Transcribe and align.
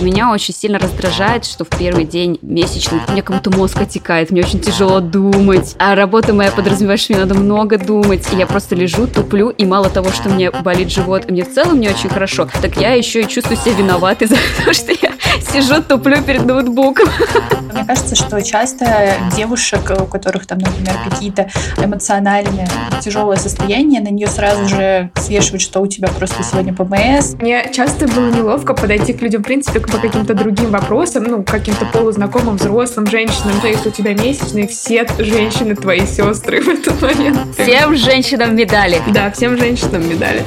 Меня 0.00 0.30
очень 0.30 0.54
сильно 0.54 0.78
раздражает, 0.78 1.44
что 1.44 1.64
в 1.64 1.68
первый 1.68 2.04
день 2.04 2.38
месячных 2.42 3.08
у 3.08 3.12
меня 3.12 3.22
как 3.22 3.36
будто 3.36 3.50
мозг 3.56 3.80
отекает, 3.80 4.30
мне 4.30 4.42
очень 4.42 4.60
тяжело 4.60 5.00
думать. 5.00 5.74
А 5.78 5.94
работа 5.94 6.32
моя 6.32 6.52
подразумевает, 6.52 7.00
что 7.00 7.14
мне 7.14 7.22
надо 7.22 7.34
много 7.34 7.78
думать. 7.78 8.26
И 8.32 8.36
я 8.36 8.46
просто 8.46 8.76
лежу, 8.76 9.06
туплю, 9.06 9.50
и 9.50 9.64
мало 9.64 9.90
того, 9.90 10.10
что 10.10 10.28
мне 10.28 10.50
болит 10.50 10.90
живот, 10.90 11.24
и 11.28 11.32
мне 11.32 11.44
в 11.44 11.52
целом 11.52 11.80
не 11.80 11.88
очень 11.88 12.08
хорошо, 12.08 12.48
так 12.62 12.76
я 12.76 12.92
еще 12.92 13.22
и 13.22 13.28
чувствую 13.28 13.56
себя 13.56 13.74
виноватой 13.74 14.28
за 14.28 14.36
то, 14.64 14.72
что 14.72 14.92
я 14.92 15.12
сижу, 15.40 15.82
туплю 15.82 16.22
перед 16.22 16.44
ноутбуком. 16.44 17.08
Мне 17.78 17.86
кажется, 17.86 18.16
что 18.16 18.42
часто 18.42 19.14
девушек, 19.36 19.92
у 20.00 20.06
которых 20.06 20.48
там, 20.48 20.58
например, 20.58 20.94
какие-то 21.08 21.48
эмоциональные 21.76 22.68
тяжелые 23.00 23.38
состояния, 23.38 24.00
на 24.00 24.08
нее 24.08 24.26
сразу 24.26 24.66
же 24.66 25.12
свешивают, 25.14 25.62
что 25.62 25.78
у 25.78 25.86
тебя 25.86 26.08
просто 26.08 26.42
сегодня 26.42 26.74
ПМС. 26.74 27.34
Мне 27.34 27.70
часто 27.72 28.08
было 28.08 28.32
неловко 28.32 28.74
подойти 28.74 29.12
к 29.12 29.22
людям, 29.22 29.44
в 29.44 29.46
принципе, 29.46 29.78
по 29.78 29.98
каким-то 29.98 30.34
другим 30.34 30.72
вопросам, 30.72 31.22
ну, 31.22 31.44
каким-то 31.44 31.86
полузнакомым 31.86 32.56
взрослым 32.56 33.06
женщинам. 33.06 33.60
То 33.60 33.68
есть 33.68 33.86
у 33.86 33.90
тебя 33.90 34.12
месячные, 34.12 34.66
все 34.66 35.06
женщины 35.16 35.76
твои 35.76 36.04
сестры 36.04 36.60
в 36.60 36.68
этот 36.68 37.00
момент. 37.00 37.38
Всем 37.56 37.94
женщинам 37.94 38.56
медали. 38.56 39.00
Да, 39.06 39.30
всем 39.30 39.56
женщинам 39.56 40.04
медали. 40.10 40.42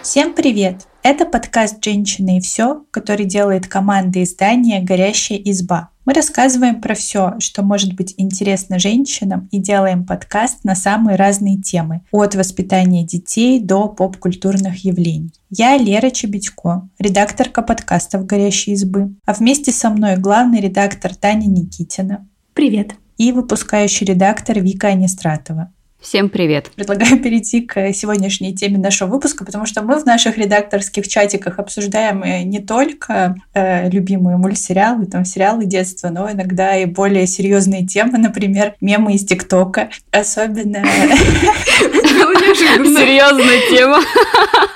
Всем 0.00 0.32
привет! 0.32 0.86
Это 1.06 1.26
подкаст 1.26 1.84
«Женщины 1.84 2.38
и 2.38 2.40
все», 2.40 2.86
который 2.90 3.26
делает 3.26 3.66
команда 3.66 4.22
издания 4.22 4.80
«Горящая 4.80 5.36
изба». 5.36 5.90
Мы 6.06 6.14
рассказываем 6.14 6.80
про 6.80 6.94
все, 6.94 7.34
что 7.40 7.62
может 7.62 7.92
быть 7.92 8.14
интересно 8.16 8.78
женщинам 8.78 9.46
и 9.52 9.58
делаем 9.58 10.06
подкаст 10.06 10.64
на 10.64 10.74
самые 10.74 11.16
разные 11.16 11.60
темы, 11.60 12.00
от 12.10 12.34
воспитания 12.34 13.04
детей 13.04 13.60
до 13.60 13.88
поп-культурных 13.88 14.82
явлений. 14.86 15.34
Я 15.50 15.76
Лера 15.76 16.08
Чебедько, 16.08 16.88
редакторка 16.98 17.60
подкастов 17.60 18.24
«Горящей 18.24 18.72
избы», 18.72 19.14
а 19.26 19.34
вместе 19.34 19.72
со 19.72 19.90
мной 19.90 20.16
главный 20.16 20.62
редактор 20.62 21.14
Таня 21.14 21.48
Никитина. 21.48 22.26
Привет! 22.54 22.94
И 23.18 23.30
выпускающий 23.30 24.06
редактор 24.06 24.58
Вика 24.58 24.88
Анистратова. 24.88 25.70
Всем 26.04 26.28
привет. 26.28 26.70
Предлагаю 26.76 27.18
перейти 27.18 27.62
к 27.62 27.94
сегодняшней 27.94 28.54
теме 28.54 28.76
нашего 28.76 29.08
выпуска, 29.08 29.42
потому 29.42 29.64
что 29.64 29.80
мы 29.80 29.98
в 29.98 30.04
наших 30.04 30.36
редакторских 30.36 31.08
чатиках 31.08 31.58
обсуждаем 31.58 32.22
э, 32.22 32.42
не 32.42 32.60
только 32.60 33.36
э, 33.54 33.88
любимые 33.88 34.36
мультсериалы, 34.36 35.06
там 35.06 35.24
сериалы 35.24 35.64
детства, 35.64 36.10
но 36.10 36.30
иногда 36.30 36.76
и 36.76 36.84
более 36.84 37.26
серьезные 37.26 37.86
темы, 37.86 38.18
например, 38.18 38.74
мемы 38.82 39.14
из 39.14 39.24
ТикТока. 39.24 39.88
Особенно... 40.10 40.84
Серьезная 42.84 43.60
тема. 43.70 44.00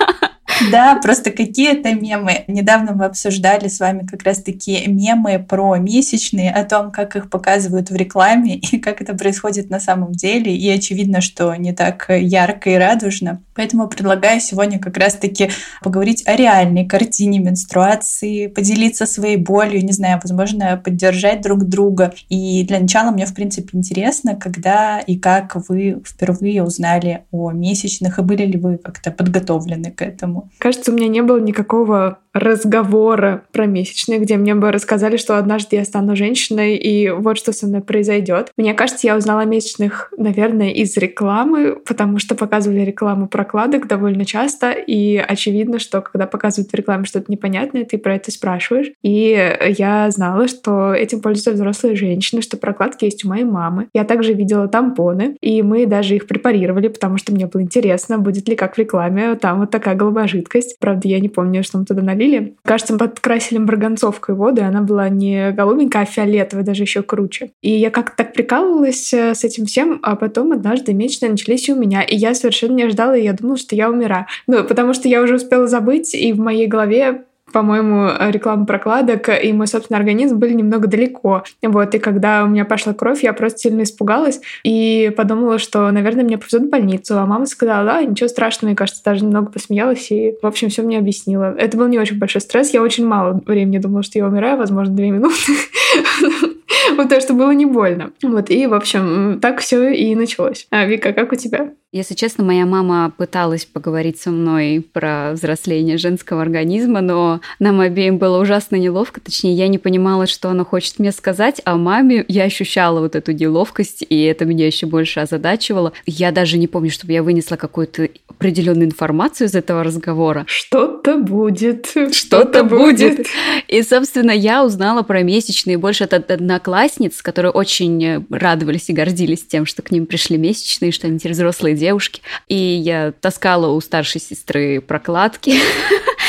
Да, 0.71 0.99
просто 1.01 1.31
какие-то 1.31 1.93
мемы. 1.93 2.43
Недавно 2.47 2.93
мы 2.93 3.05
обсуждали 3.05 3.67
с 3.67 3.79
вами 3.79 4.05
как 4.05 4.23
раз-таки 4.23 4.83
мемы 4.87 5.39
про 5.39 5.77
месячные, 5.77 6.51
о 6.51 6.63
том, 6.63 6.91
как 6.91 7.15
их 7.15 7.29
показывают 7.29 7.89
в 7.89 7.95
рекламе 7.95 8.57
и 8.57 8.77
как 8.77 9.01
это 9.01 9.13
происходит 9.13 9.69
на 9.69 9.79
самом 9.79 10.11
деле. 10.11 10.55
И 10.55 10.69
очевидно, 10.69 11.21
что 11.21 11.53
не 11.55 11.73
так 11.73 12.09
ярко 12.09 12.69
и 12.71 12.75
радужно. 12.75 13.41
Поэтому 13.55 13.87
предлагаю 13.87 14.39
сегодня 14.41 14.79
как 14.79 14.97
раз-таки 14.97 15.49
поговорить 15.81 16.23
о 16.27 16.35
реальной 16.35 16.85
картине 16.85 17.39
менструации, 17.39 18.47
поделиться 18.47 19.05
своей 19.05 19.37
болью, 19.37 19.83
не 19.83 19.91
знаю, 19.91 20.19
возможно, 20.21 20.77
поддержать 20.77 21.41
друг 21.41 21.65
друга. 21.65 22.13
И 22.29 22.63
для 22.63 22.79
начала 22.79 23.11
мне, 23.11 23.25
в 23.25 23.33
принципе, 23.33 23.77
интересно, 23.77 24.35
когда 24.35 24.99
и 24.99 25.17
как 25.17 25.55
вы 25.69 26.01
впервые 26.05 26.63
узнали 26.63 27.23
о 27.31 27.51
месячных, 27.51 28.19
и 28.19 28.21
были 28.21 28.45
ли 28.45 28.57
вы 28.57 28.77
как-то 28.77 29.11
подготовлены 29.11 29.91
к 29.91 30.01
этому? 30.01 30.48
Кажется, 30.57 30.91
у 30.91 30.95
меня 30.95 31.07
не 31.07 31.21
было 31.21 31.39
никакого 31.39 32.19
разговора 32.39 33.43
про 33.51 33.65
месячные, 33.65 34.19
где 34.19 34.37
мне 34.37 34.55
бы 34.55 34.71
рассказали, 34.71 35.17
что 35.17 35.37
однажды 35.37 35.75
я 35.75 35.85
стану 35.85 36.15
женщиной, 36.15 36.75
и 36.75 37.09
вот 37.09 37.37
что 37.37 37.51
со 37.53 37.67
мной 37.67 37.81
произойдет. 37.81 38.51
Мне 38.57 38.73
кажется, 38.73 39.07
я 39.07 39.17
узнала 39.17 39.41
о 39.41 39.45
месячных, 39.45 40.11
наверное, 40.17 40.71
из 40.71 40.95
рекламы, 40.97 41.75
потому 41.75 42.19
что 42.19 42.35
показывали 42.35 42.81
рекламу 42.81 43.27
прокладок 43.27 43.87
довольно 43.87 44.25
часто, 44.25 44.71
и 44.71 45.17
очевидно, 45.17 45.79
что 45.79 46.01
когда 46.01 46.25
показывают 46.25 46.71
в 46.71 46.75
рекламе 46.75 47.05
что-то 47.05 47.31
непонятное, 47.31 47.85
ты 47.85 47.97
про 47.97 48.15
это 48.15 48.31
спрашиваешь. 48.31 48.91
И 49.03 49.57
я 49.77 50.09
знала, 50.11 50.47
что 50.47 50.93
этим 50.93 51.21
пользуются 51.21 51.51
взрослые 51.51 51.95
женщины, 51.95 52.41
что 52.41 52.57
прокладки 52.57 53.05
есть 53.05 53.25
у 53.25 53.29
моей 53.29 53.43
мамы. 53.43 53.87
Я 53.93 54.05
также 54.05 54.33
видела 54.33 54.67
тампоны, 54.67 55.35
и 55.41 55.61
мы 55.61 55.85
даже 55.85 56.15
их 56.15 56.27
препарировали, 56.27 56.87
потому 56.87 57.17
что 57.17 57.33
мне 57.33 57.45
было 57.47 57.61
интересно, 57.61 58.17
будет 58.17 58.47
ли 58.47 58.55
как 58.55 58.75
в 58.75 58.77
рекламе 58.77 59.35
там 59.35 59.59
вот 59.59 59.71
такая 59.71 59.95
голубая 59.95 60.27
жидкость. 60.27 60.77
Правда, 60.79 61.07
я 61.07 61.19
не 61.19 61.29
помню, 61.29 61.63
что 61.63 61.77
мы 61.77 61.85
туда 61.85 62.01
налили, 62.01 62.28
налили. 62.29 62.55
Кажется, 62.63 62.93
мы 62.93 62.99
подкрасили 62.99 63.57
марганцовкой 63.57 64.35
воду, 64.35 64.61
и 64.61 64.63
она 64.63 64.81
была 64.81 65.09
не 65.09 65.51
голубенькая, 65.51 66.03
а 66.03 66.05
фиолетовая, 66.05 66.63
даже 66.63 66.83
еще 66.83 67.01
круче. 67.01 67.51
И 67.61 67.71
я 67.71 67.89
как-то 67.89 68.17
так 68.17 68.33
прикалывалась 68.33 69.13
э, 69.13 69.33
с 69.33 69.43
этим 69.43 69.65
всем, 69.65 69.99
а 70.03 70.15
потом 70.15 70.51
однажды 70.51 70.93
месячные 70.93 71.31
начались 71.31 71.67
и 71.69 71.73
у 71.73 71.75
меня. 71.75 72.01
И 72.01 72.15
я 72.15 72.33
совершенно 72.33 72.73
не 72.73 72.83
ожидала, 72.83 73.17
и 73.17 73.23
я 73.23 73.33
думала, 73.33 73.57
что 73.57 73.75
я 73.75 73.89
умираю. 73.89 74.25
Ну, 74.47 74.63
потому 74.63 74.93
что 74.93 75.07
я 75.07 75.21
уже 75.21 75.35
успела 75.35 75.67
забыть, 75.67 76.13
и 76.13 76.33
в 76.33 76.39
моей 76.39 76.67
голове 76.67 77.25
по-моему, 77.51 78.09
реклама 78.31 78.65
прокладок 78.65 79.29
и 79.29 79.51
мой 79.53 79.67
собственный 79.67 79.99
организм 79.99 80.37
были 80.37 80.53
немного 80.53 80.87
далеко. 80.87 81.43
Вот, 81.61 81.95
и 81.95 81.99
когда 81.99 82.43
у 82.43 82.47
меня 82.47 82.65
пошла 82.65 82.93
кровь, 82.93 83.23
я 83.23 83.33
просто 83.33 83.59
сильно 83.59 83.83
испугалась 83.83 84.41
и 84.63 85.11
подумала, 85.15 85.59
что, 85.59 85.89
наверное, 85.91 86.23
меня 86.23 86.37
повезут 86.37 86.63
в 86.63 86.69
больницу. 86.69 87.17
А 87.17 87.25
мама 87.25 87.45
сказала, 87.45 87.85
да, 87.85 88.01
ничего 88.01 88.27
страшного, 88.27 88.69
мне 88.69 88.75
кажется, 88.75 89.03
даже 89.03 89.25
немного 89.25 89.51
посмеялась 89.51 90.11
и, 90.11 90.35
в 90.41 90.45
общем, 90.45 90.69
все 90.69 90.81
мне 90.81 90.97
объяснила. 90.97 91.55
Это 91.57 91.77
был 91.77 91.87
не 91.87 91.99
очень 91.99 92.17
большой 92.17 92.41
стресс. 92.41 92.73
Я 92.73 92.81
очень 92.81 93.05
мало 93.05 93.41
времени 93.45 93.77
думала, 93.77 94.03
что 94.03 94.19
я 94.19 94.27
умираю, 94.27 94.57
возможно, 94.57 94.95
две 94.95 95.11
минуты. 95.11 95.35
Потому 96.97 97.21
что 97.21 97.33
было 97.33 97.51
не 97.51 97.65
больно. 97.65 98.11
Вот, 98.21 98.49
и, 98.49 98.67
в 98.67 98.73
общем, 98.73 99.39
так 99.41 99.59
все 99.59 99.89
и 99.89 100.15
началось. 100.15 100.67
А, 100.71 100.85
Вика, 100.85 101.13
как 101.13 101.31
у 101.31 101.35
тебя? 101.35 101.71
Если 101.91 102.13
честно, 102.13 102.43
моя 102.43 102.67
мама 102.67 103.11
пыталась 103.17 103.65
поговорить 103.65 104.21
со 104.21 104.29
мной 104.29 104.85
про 104.93 105.31
взросление 105.33 105.97
женского 105.97 106.43
организма, 106.43 107.01
но 107.01 107.41
нам 107.57 107.79
обеим 107.79 108.19
было 108.19 108.39
ужасно 108.39 108.75
неловко. 108.75 109.19
Точнее, 109.19 109.55
я 109.55 109.67
не 109.67 109.79
понимала, 109.79 110.27
что 110.27 110.49
она 110.49 110.63
хочет 110.63 110.99
мне 110.99 111.11
сказать, 111.11 111.61
а 111.65 111.77
маме 111.77 112.25
я 112.27 112.43
ощущала 112.43 112.99
вот 112.99 113.15
эту 113.15 113.31
неловкость, 113.31 114.05
и 114.07 114.21
это 114.21 114.45
меня 114.45 114.67
еще 114.67 114.85
больше 114.85 115.21
озадачивало. 115.21 115.93
Я 116.05 116.31
даже 116.31 116.59
не 116.59 116.67
помню, 116.67 116.91
чтобы 116.91 117.13
я 117.13 117.23
вынесла 117.23 117.55
какую-то 117.55 118.09
определенную 118.27 118.85
информацию 118.85 119.47
из 119.47 119.55
этого 119.55 119.83
разговора. 119.83 120.45
Что-то 120.47 121.17
будет. 121.17 121.87
Что-то 122.11 122.63
будет. 122.65 123.25
И, 123.67 123.81
собственно, 123.81 124.31
я 124.31 124.63
узнала 124.63 125.01
про 125.01 125.23
месячные 125.23 125.79
больше 125.79 126.03
от 126.03 126.13
одноклассниц, 126.59 127.21
которые 127.21 127.51
очень 127.51 128.25
радовались 128.29 128.89
и 128.89 128.93
гордились 128.93 129.45
тем, 129.45 129.65
что 129.65 129.81
к 129.81 129.91
ним 129.91 130.05
пришли 130.05 130.37
месячные, 130.37 130.91
что 130.91 131.07
они 131.07 131.17
теперь 131.17 131.31
взрослые 131.31 131.75
девушки. 131.75 132.21
И 132.47 132.55
я 132.55 133.13
таскала 133.19 133.67
у 133.67 133.79
старшей 133.81 134.19
сестры 134.21 134.81
прокладки. 134.81 135.55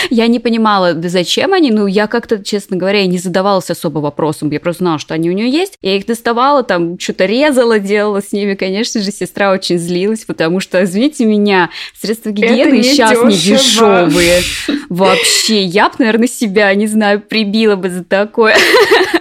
Я 0.08 0.28
не 0.28 0.38
понимала, 0.38 0.94
да 0.94 1.10
зачем 1.10 1.52
они, 1.52 1.70
ну, 1.70 1.86
я 1.86 2.06
как-то, 2.06 2.42
честно 2.42 2.78
говоря, 2.78 3.04
не 3.04 3.18
задавалась 3.18 3.68
особо 3.68 3.98
вопросом, 3.98 4.50
я 4.50 4.58
просто 4.58 4.82
знала, 4.82 4.98
что 4.98 5.12
они 5.12 5.28
у 5.28 5.34
нее 5.34 5.50
есть, 5.50 5.74
я 5.82 5.94
их 5.94 6.06
доставала, 6.06 6.62
там, 6.62 6.98
что-то 6.98 7.26
резала, 7.26 7.78
делала 7.78 8.22
с 8.22 8.32
ними, 8.32 8.54
конечно 8.54 9.02
же, 9.02 9.12
сестра 9.12 9.52
очень 9.52 9.78
злилась, 9.78 10.24
потому 10.24 10.58
что, 10.60 10.82
извините 10.82 11.26
меня, 11.26 11.68
средства 12.00 12.30
гигиены 12.30 12.82
сейчас 12.82 13.10
дешево. 13.10 13.28
не 13.28 13.36
дешевые. 13.36 14.42
Вообще, 14.88 15.64
я 15.64 15.91
бы, 15.91 15.97
наверное, 15.98 16.28
себя, 16.28 16.74
не 16.74 16.86
знаю, 16.86 17.20
прибила 17.20 17.76
бы 17.76 17.91
за 17.91 18.02
такое. 18.02 18.56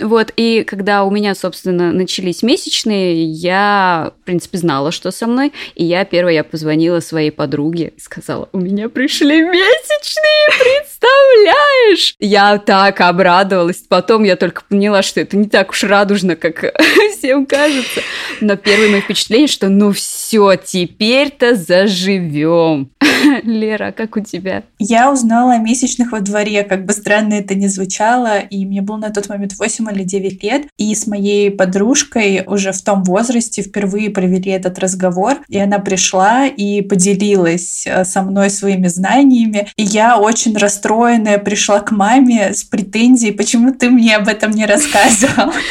Вот, 0.00 0.32
и 0.36 0.64
когда 0.64 1.04
у 1.04 1.10
меня, 1.10 1.34
собственно, 1.34 1.92
начались 1.92 2.42
месячные, 2.42 3.24
я, 3.24 4.12
в 4.20 4.24
принципе, 4.24 4.58
знала, 4.58 4.92
что 4.92 5.10
со 5.10 5.26
мной, 5.26 5.52
и 5.74 5.84
я 5.84 6.04
первая, 6.04 6.34
я 6.34 6.44
позвонила 6.44 7.00
своей 7.00 7.30
подруге 7.30 7.92
и 7.96 8.00
сказала, 8.00 8.48
у 8.52 8.58
меня 8.58 8.88
пришли 8.88 9.42
месячные, 9.42 10.48
представляешь? 10.58 12.16
Я 12.18 12.58
так 12.58 13.00
обрадовалась, 13.00 13.84
потом 13.88 14.24
я 14.24 14.36
только 14.36 14.62
поняла, 14.68 15.02
что 15.02 15.20
это 15.20 15.36
не 15.36 15.48
так 15.48 15.70
уж 15.70 15.84
радужно, 15.84 16.36
как 16.36 16.74
всем 17.18 17.46
кажется, 17.46 18.02
но 18.40 18.56
первое 18.56 18.88
мое 18.88 19.00
впечатление, 19.00 19.48
что 19.48 19.68
ну 19.68 19.92
все, 19.92 20.56
теперь-то 20.56 21.54
заживем. 21.54 22.90
Лера, 23.44 23.92
как 23.92 24.16
у 24.16 24.20
тебя? 24.20 24.64
Я 24.78 25.10
узнала 25.12 25.54
о 25.54 25.58
месячных 25.58 26.12
во 26.12 26.20
дворе, 26.20 26.62
как 26.62 26.84
бы 26.86 26.92
странно 26.92 27.34
это 27.34 27.54
ни 27.54 27.66
звучало, 27.66 28.38
и 28.38 28.64
мне 28.64 28.82
было 28.82 28.96
на 28.96 29.10
тот 29.10 29.28
момент 29.28 29.54
8 29.58 29.90
или 29.92 30.02
9 30.02 30.42
лет, 30.42 30.66
и 30.76 30.94
с 30.94 31.06
моей 31.06 31.50
подружкой 31.50 32.44
уже 32.46 32.72
в 32.72 32.82
том 32.82 33.04
возрасте 33.04 33.62
впервые 33.62 34.10
провели 34.10 34.50
этот 34.50 34.78
разговор, 34.78 35.38
и 35.48 35.58
она 35.58 35.78
пришла 35.78 36.46
и 36.46 36.82
поделилась 36.82 37.86
э, 37.86 38.04
со 38.04 38.22
мной 38.22 38.50
своими 38.50 38.88
знаниями, 38.88 39.68
и 39.76 39.82
я 39.82 40.18
очень 40.18 40.56
расстроенная 40.56 41.38
пришла 41.38 41.80
к 41.80 41.90
маме 41.90 42.52
с 42.52 42.64
претензией, 42.64 43.32
почему 43.32 43.72
ты 43.72 43.90
мне 43.90 44.16
об 44.16 44.28
этом 44.28 44.50
не 44.52 44.66
рассказывал. 44.66 45.52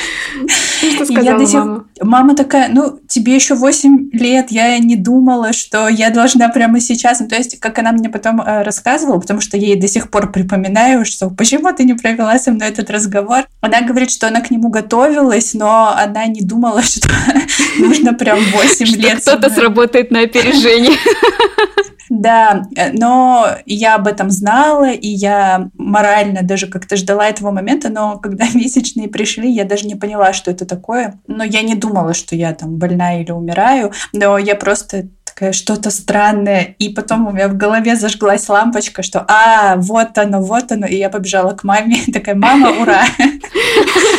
Что 0.96 1.06
сказала 1.06 1.48
мама? 1.48 1.86
Мама 2.02 2.36
такая, 2.36 2.70
ну, 2.70 3.00
тебе 3.08 3.36
еще 3.36 3.56
8 3.56 4.10
лет, 4.14 4.52
я 4.52 4.78
не 4.80 4.96
думала, 4.96 5.54
что 5.54 5.88
я 5.88 6.10
должна 6.10 6.50
прямо 6.50 6.80
сейчас 6.80 7.22
согласна. 7.24 7.30
То 7.30 7.36
есть, 7.36 7.60
как 7.60 7.80
она 7.80 7.92
мне 7.92 8.10
потом 8.10 8.42
э, 8.42 8.64
рассказывала, 8.64 9.20
потому 9.20 9.42
что 9.42 9.58
ей 9.58 9.76
до 9.76 9.88
сих 9.88 10.10
пор 10.10 10.32
припоминаю, 10.32 11.06
что 11.06 11.30
почему 11.30 11.74
ты 11.74 11.84
не 11.84 11.94
провела 11.94 12.38
со 12.40 12.52
мной 12.52 12.70
этот 12.70 12.90
разговор. 12.90 13.46
Она 13.62 13.82
говорит, 13.82 14.12
что 14.12 14.28
она 14.28 14.42
к 14.42 14.52
нему 14.52 14.70
готовилась, 14.70 15.54
но 15.54 15.94
она 15.96 16.26
не 16.26 16.42
думала, 16.42 16.82
что 16.84 17.10
нужно 17.80 18.14
прям 18.14 18.40
8 18.54 18.86
лет. 18.98 19.22
Кто-то 19.22 19.50
сработает 19.50 20.12
на 20.12 20.22
опережение. 20.22 20.98
Да, 22.10 22.68
э, 22.76 22.92
но 22.92 23.48
я 23.66 23.96
об 23.96 24.08
этом 24.08 24.30
знала, 24.30 24.92
и 24.92 25.08
я 25.08 25.70
морально 25.74 26.44
даже 26.44 26.68
как-то 26.68 26.96
ждала 26.96 27.28
этого 27.28 27.50
момента, 27.50 27.90
но 27.90 28.20
когда 28.20 28.46
месячные 28.54 29.08
пришли, 29.08 29.50
я 29.50 29.66
даже 29.66 29.88
не 29.88 29.96
поняла, 29.96 30.32
что 30.32 30.52
это 30.52 30.66
такое. 30.66 31.20
Но 31.28 31.44
я 31.44 31.64
не 31.64 31.74
думала, 31.74 32.14
что 32.14 32.36
я 32.36 32.54
там 32.54 32.76
больна 32.76 33.20
или 33.20 33.32
умираю, 33.32 33.94
но 34.14 34.38
я 34.38 34.56
просто 34.56 35.08
такая 35.34 35.52
что-то 35.52 35.90
странное, 35.90 36.76
и 36.78 36.90
потом 36.90 37.28
у 37.28 37.32
меня 37.32 37.48
в 37.48 37.58
голове 37.58 37.96
зажглась 37.96 38.48
лампочка, 38.50 39.02
что 39.02 39.26
а, 39.28 39.78
вот 39.78 40.18
оно, 40.18 40.42
вот 40.42 40.72
оно, 40.72 40.86
и 40.86 40.96
я 40.96 41.10
побежала 41.10 41.54
к 41.54 41.64
маме, 41.64 41.98
такая, 42.14 42.36
мама, 42.36 42.70
ура! 42.82 43.04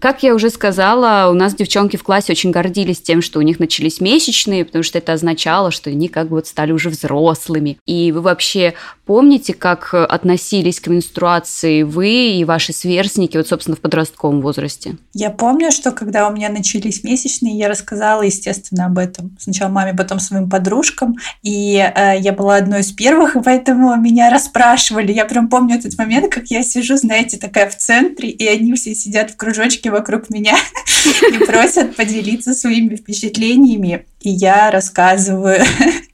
Как 0.00 0.22
я 0.22 0.34
уже 0.34 0.48
сказала, 0.48 1.30
у 1.30 1.34
нас 1.34 1.54
девчонки 1.54 1.96
в 1.96 2.02
классе 2.02 2.32
очень 2.32 2.50
гордились 2.50 3.02
тем, 3.02 3.20
что 3.20 3.38
у 3.38 3.42
них 3.42 3.60
начались 3.60 4.00
месячные, 4.00 4.64
потому 4.64 4.82
что 4.82 4.96
это 4.96 5.12
означало, 5.12 5.70
что 5.70 5.90
они 5.90 6.08
как 6.08 6.28
бы 6.28 6.36
вот 6.36 6.46
стали 6.46 6.72
уже 6.72 6.88
взрослыми. 6.88 7.78
И 7.84 8.10
вы 8.10 8.22
вообще 8.22 8.72
помните, 9.04 9.52
как 9.52 9.92
относились 9.92 10.80
к 10.80 10.86
менструации 10.86 11.82
вы 11.82 12.30
и 12.30 12.44
ваши 12.44 12.72
сверстники, 12.72 13.36
вот, 13.36 13.46
собственно, 13.48 13.76
в 13.76 13.80
подростковом 13.80 14.40
возрасте? 14.40 14.96
Я 15.12 15.30
помню, 15.30 15.70
что 15.70 15.92
когда 15.92 16.28
у 16.28 16.32
меня 16.32 16.48
начались 16.48 17.04
месячные, 17.04 17.58
я 17.58 17.68
рассказала, 17.68 18.22
естественно, 18.22 18.86
об 18.86 18.96
этом. 18.96 19.36
Сначала 19.38 19.68
маме, 19.68 19.92
потом 19.92 20.18
своим 20.18 20.48
подружкам. 20.48 21.16
И 21.42 21.76
э, 21.76 22.20
я 22.20 22.32
была 22.32 22.56
одной 22.56 22.80
из 22.80 22.92
первых, 22.92 23.36
поэтому 23.44 23.94
меня 23.96 24.30
расспрашивали. 24.30 25.12
Я 25.12 25.26
прям 25.26 25.48
помню 25.50 25.76
этот 25.76 25.98
момент, 25.98 26.32
как 26.32 26.46
я 26.46 26.62
сижу, 26.62 26.96
знаете, 26.96 27.36
такая 27.36 27.68
в 27.68 27.76
центре, 27.76 28.30
и 28.30 28.46
они 28.46 28.72
все 28.74 28.94
сидят 28.94 29.32
в 29.32 29.36
кружочке 29.36 29.89
вокруг 29.90 30.30
меня 30.30 30.56
и 31.32 31.38
просят 31.44 31.96
поделиться 31.96 32.54
своими 32.54 32.96
впечатлениями. 32.96 34.06
И 34.20 34.30
я 34.30 34.70
рассказываю 34.70 35.62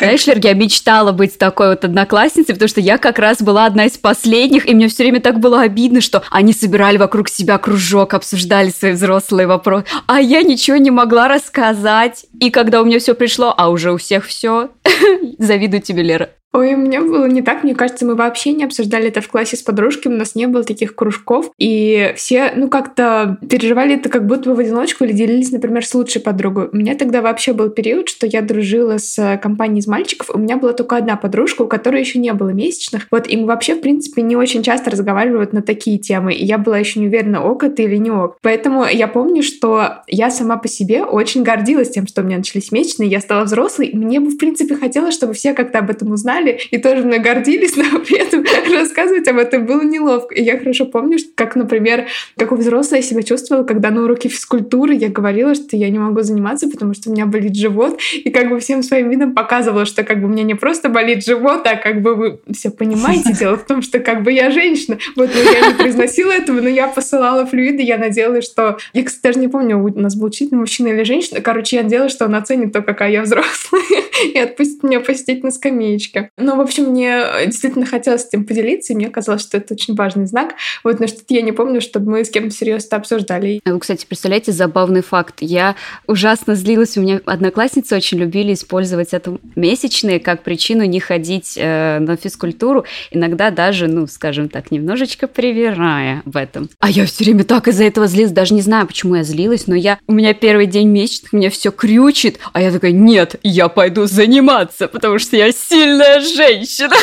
Лер, 0.00 0.38
я 0.42 0.54
мечтала 0.54 1.12
быть 1.12 1.38
такой 1.38 1.70
вот 1.70 1.84
одноклассницей, 1.84 2.54
потому 2.54 2.68
что 2.68 2.80
я 2.80 2.98
как 2.98 3.18
раз 3.18 3.42
была 3.42 3.66
одна 3.66 3.86
из 3.86 3.98
последних, 3.98 4.68
и 4.68 4.74
мне 4.74 4.88
все 4.88 5.02
время 5.02 5.20
так 5.20 5.40
было 5.40 5.62
обидно, 5.62 6.00
что 6.00 6.22
они 6.30 6.52
собирали 6.52 6.96
вокруг 6.98 7.28
себя 7.28 7.58
кружок, 7.58 8.14
обсуждали 8.14 8.70
свои 8.70 8.92
взрослые 8.92 9.48
вопросы, 9.48 9.86
а 10.06 10.20
я 10.20 10.42
ничего 10.42 10.76
не 10.76 10.90
могла 10.90 11.26
рассказать. 11.26 12.26
И 12.40 12.50
когда 12.50 12.80
у 12.80 12.84
меня 12.84 13.00
все 13.00 13.14
пришло, 13.14 13.52
а 13.56 13.70
уже 13.70 13.92
у 13.92 13.96
всех 13.96 14.26
все, 14.26 14.70
завидую 15.38 15.82
тебе, 15.82 16.02
Лера. 16.02 16.30
Ой, 16.54 16.74
у 16.74 16.78
меня 16.78 17.02
было 17.02 17.26
не 17.26 17.42
так. 17.42 17.62
Мне 17.62 17.74
кажется, 17.74 18.06
мы 18.06 18.14
вообще 18.14 18.52
не 18.52 18.64
обсуждали 18.64 19.08
это 19.08 19.20
в 19.20 19.28
классе 19.28 19.56
с 19.56 19.62
подружками. 19.62 20.14
У 20.14 20.18
нас 20.18 20.34
не 20.34 20.46
было 20.46 20.64
таких 20.64 20.94
кружков. 20.94 21.50
И 21.58 22.12
все, 22.16 22.52
ну, 22.56 22.68
как-то 22.68 23.36
переживали 23.48 23.96
это 23.96 24.08
как 24.08 24.26
будто 24.26 24.50
бы 24.50 24.56
в 24.56 24.58
одиночку 24.58 25.04
или 25.04 25.12
делились, 25.12 25.52
например, 25.52 25.84
с 25.84 25.94
лучшей 25.94 26.22
подругой. 26.22 26.68
У 26.72 26.76
меня 26.76 26.94
тогда 26.94 27.20
вообще 27.20 27.52
был 27.52 27.68
период, 27.68 28.08
что 28.08 28.26
я 28.26 28.40
дружила 28.40 28.96
с 28.96 29.38
компанией 29.42 29.80
из 29.80 29.86
мальчиков. 29.86 30.30
У 30.32 30.38
меня 30.38 30.56
была 30.56 30.72
только 30.72 30.96
одна 30.96 31.16
подружка, 31.16 31.62
у 31.62 31.66
которой 31.66 32.00
еще 32.00 32.18
не 32.18 32.32
было 32.32 32.48
месячных. 32.48 33.08
Вот, 33.10 33.28
и 33.28 33.36
мы 33.36 33.46
вообще, 33.46 33.74
в 33.74 33.80
принципе, 33.80 34.22
не 34.22 34.34
очень 34.34 34.62
часто 34.62 34.90
разговаривали 34.90 35.40
вот 35.40 35.52
на 35.52 35.60
такие 35.60 35.98
темы. 35.98 36.32
И 36.32 36.44
я 36.46 36.56
была 36.56 36.78
еще 36.78 36.98
не 36.98 37.08
уверена, 37.08 37.44
ок 37.44 37.62
это 37.62 37.82
или 37.82 37.96
не 37.96 38.10
ок. 38.10 38.38
Поэтому 38.40 38.86
я 38.86 39.06
помню, 39.06 39.42
что 39.42 40.02
я 40.06 40.30
сама 40.30 40.56
по 40.56 40.66
себе 40.66 41.04
очень 41.04 41.42
гордилась 41.42 41.90
тем, 41.90 42.06
что 42.06 42.22
у 42.22 42.24
меня 42.24 42.38
начались 42.38 42.72
месячные. 42.72 43.10
Я 43.10 43.20
стала 43.20 43.44
взрослой, 43.44 43.88
и 43.88 43.96
мне 43.96 44.18
бы, 44.18 44.30
в 44.30 44.38
принципе, 44.38 44.76
хотелось, 44.76 45.14
чтобы 45.14 45.34
все 45.34 45.52
как-то 45.52 45.80
об 45.80 45.90
этом 45.90 46.10
узнали 46.12 46.37
знали 46.38 46.60
и 46.70 46.78
тоже 46.78 47.02
мной 47.02 47.18
гордились, 47.18 47.76
но 47.76 47.98
при 48.00 48.18
этом 48.18 48.44
рассказывать 48.72 49.28
об 49.28 49.38
этом 49.38 49.66
было 49.66 49.82
неловко. 49.82 50.34
И 50.34 50.42
я 50.42 50.58
хорошо 50.58 50.86
помню, 50.86 51.18
как, 51.34 51.56
например, 51.56 52.06
как 52.36 52.52
у 52.52 52.56
взрослой 52.56 52.98
я 52.98 53.02
себя 53.02 53.22
чувствовала, 53.22 53.64
когда 53.64 53.90
на 53.90 54.04
уроке 54.04 54.28
физкультуры 54.28 54.94
я 54.94 55.08
говорила, 55.08 55.54
что 55.54 55.76
я 55.76 55.88
не 55.90 55.98
могу 55.98 56.22
заниматься, 56.22 56.68
потому 56.68 56.94
что 56.94 57.10
у 57.10 57.12
меня 57.12 57.26
болит 57.26 57.56
живот, 57.56 57.98
и 58.12 58.30
как 58.30 58.48
бы 58.48 58.60
всем 58.60 58.82
своим 58.82 59.10
видом 59.10 59.34
показывала, 59.34 59.84
что 59.84 60.04
как 60.04 60.20
бы 60.20 60.26
у 60.26 60.30
меня 60.30 60.44
не 60.44 60.54
просто 60.54 60.88
болит 60.88 61.24
живот, 61.24 61.66
а 61.66 61.76
как 61.76 62.02
бы 62.02 62.14
вы 62.14 62.40
все 62.52 62.70
понимаете, 62.70 63.32
дело 63.32 63.56
в 63.56 63.64
том, 63.64 63.82
что 63.82 63.98
как 64.00 64.22
бы 64.22 64.32
я 64.32 64.50
женщина. 64.50 64.98
Вот 65.16 65.30
но 65.34 65.50
я 65.50 65.68
не 65.68 65.74
произносила 65.74 66.32
этого, 66.32 66.60
но 66.60 66.68
я 66.68 66.88
посылала 66.88 67.46
флюиды, 67.46 67.82
я 67.82 67.98
надеялась, 67.98 68.44
что... 68.44 68.78
Я, 68.92 69.04
кстати, 69.04 69.22
даже 69.22 69.38
не 69.38 69.48
помню, 69.48 69.78
у 69.78 70.00
нас 70.00 70.16
был 70.16 70.26
учитель, 70.26 70.56
мужчина 70.56 70.88
или 70.88 71.02
женщина. 71.02 71.40
Короче, 71.40 71.76
я 71.76 71.82
надеялась, 71.82 72.12
что 72.12 72.24
он 72.24 72.34
оценит 72.34 72.72
то, 72.72 72.82
какая 72.82 73.10
я 73.10 73.22
взрослая, 73.22 73.82
и 74.34 74.38
отпустит 74.38 74.82
меня 74.82 75.00
посидеть 75.00 75.44
на 75.44 75.50
скамеечке. 75.50 76.30
Ну, 76.36 76.56
в 76.56 76.60
общем, 76.60 76.84
мне 76.84 77.22
действительно 77.46 77.86
хотелось 77.86 78.26
этим 78.26 78.44
поделиться, 78.44 78.92
и 78.92 78.96
мне 78.96 79.08
казалось, 79.08 79.42
что 79.42 79.56
это 79.56 79.74
очень 79.74 79.94
важный 79.94 80.26
знак. 80.26 80.54
Вот, 80.84 81.00
но 81.00 81.06
что-то 81.06 81.34
я 81.34 81.42
не 81.42 81.52
помню, 81.52 81.80
чтобы 81.80 82.10
мы 82.10 82.24
с 82.24 82.30
кем-то 82.30 82.54
серьезно 82.54 82.96
обсуждали. 82.96 83.60
Вы, 83.64 83.78
кстати, 83.78 84.06
представляете, 84.06 84.52
забавный 84.52 85.02
факт. 85.02 85.36
Я 85.40 85.76
ужасно 86.06 86.54
злилась, 86.54 86.96
у 86.96 87.00
меня 87.00 87.20
одноклассницы 87.24 87.96
очень 87.96 88.18
любили 88.18 88.54
использовать 88.54 89.12
это 89.12 89.38
месячные 89.56 90.20
как 90.20 90.42
причину 90.42 90.84
не 90.84 91.00
ходить 91.00 91.54
э, 91.56 91.98
на 91.98 92.16
физкультуру, 92.16 92.84
иногда 93.10 93.50
даже, 93.50 93.88
ну, 93.88 94.06
скажем 94.06 94.48
так, 94.48 94.70
немножечко 94.70 95.26
привирая 95.26 96.22
в 96.24 96.36
этом. 96.36 96.68
А 96.80 96.90
я 96.90 97.06
все 97.06 97.24
время 97.24 97.44
так 97.44 97.68
из-за 97.68 97.84
этого 97.84 98.06
злилась, 98.06 98.32
даже 98.32 98.54
не 98.54 98.62
знаю, 98.62 98.86
почему 98.86 99.16
я 99.16 99.22
злилась, 99.22 99.66
но 99.66 99.74
я, 99.74 99.98
у 100.06 100.12
меня 100.12 100.34
первый 100.34 100.66
день 100.66 100.88
месячных, 100.88 101.32
меня 101.32 101.50
все 101.50 101.70
крючит, 101.70 102.38
а 102.52 102.62
я 102.62 102.72
такая, 102.72 102.92
нет, 102.92 103.36
я 103.42 103.68
пойду 103.68 104.06
заниматься, 104.08 104.88
потому 104.88 105.18
что 105.18 105.36
я 105.36 105.52
сильная 105.52 106.20
женщина. 106.20 106.94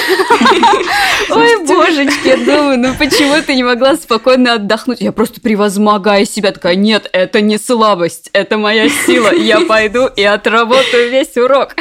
Ой, 1.29 1.65
божечки, 1.65 2.27
я 2.27 2.37
думаю, 2.37 2.79
ну 2.79 2.93
почему 2.97 3.41
ты 3.41 3.55
не 3.55 3.63
могла 3.63 3.95
спокойно 3.95 4.53
отдохнуть? 4.53 5.01
Я 5.01 5.11
просто 5.11 5.41
превозмогаю 5.41 6.25
себя, 6.25 6.51
такая, 6.51 6.75
нет, 6.75 7.09
это 7.13 7.41
не 7.41 7.57
слабость, 7.57 8.29
это 8.33 8.57
моя 8.57 8.89
сила, 8.89 9.33
я 9.33 9.61
пойду 9.61 10.07
и 10.07 10.23
отработаю 10.23 11.09
весь 11.09 11.35
урок. 11.37 11.75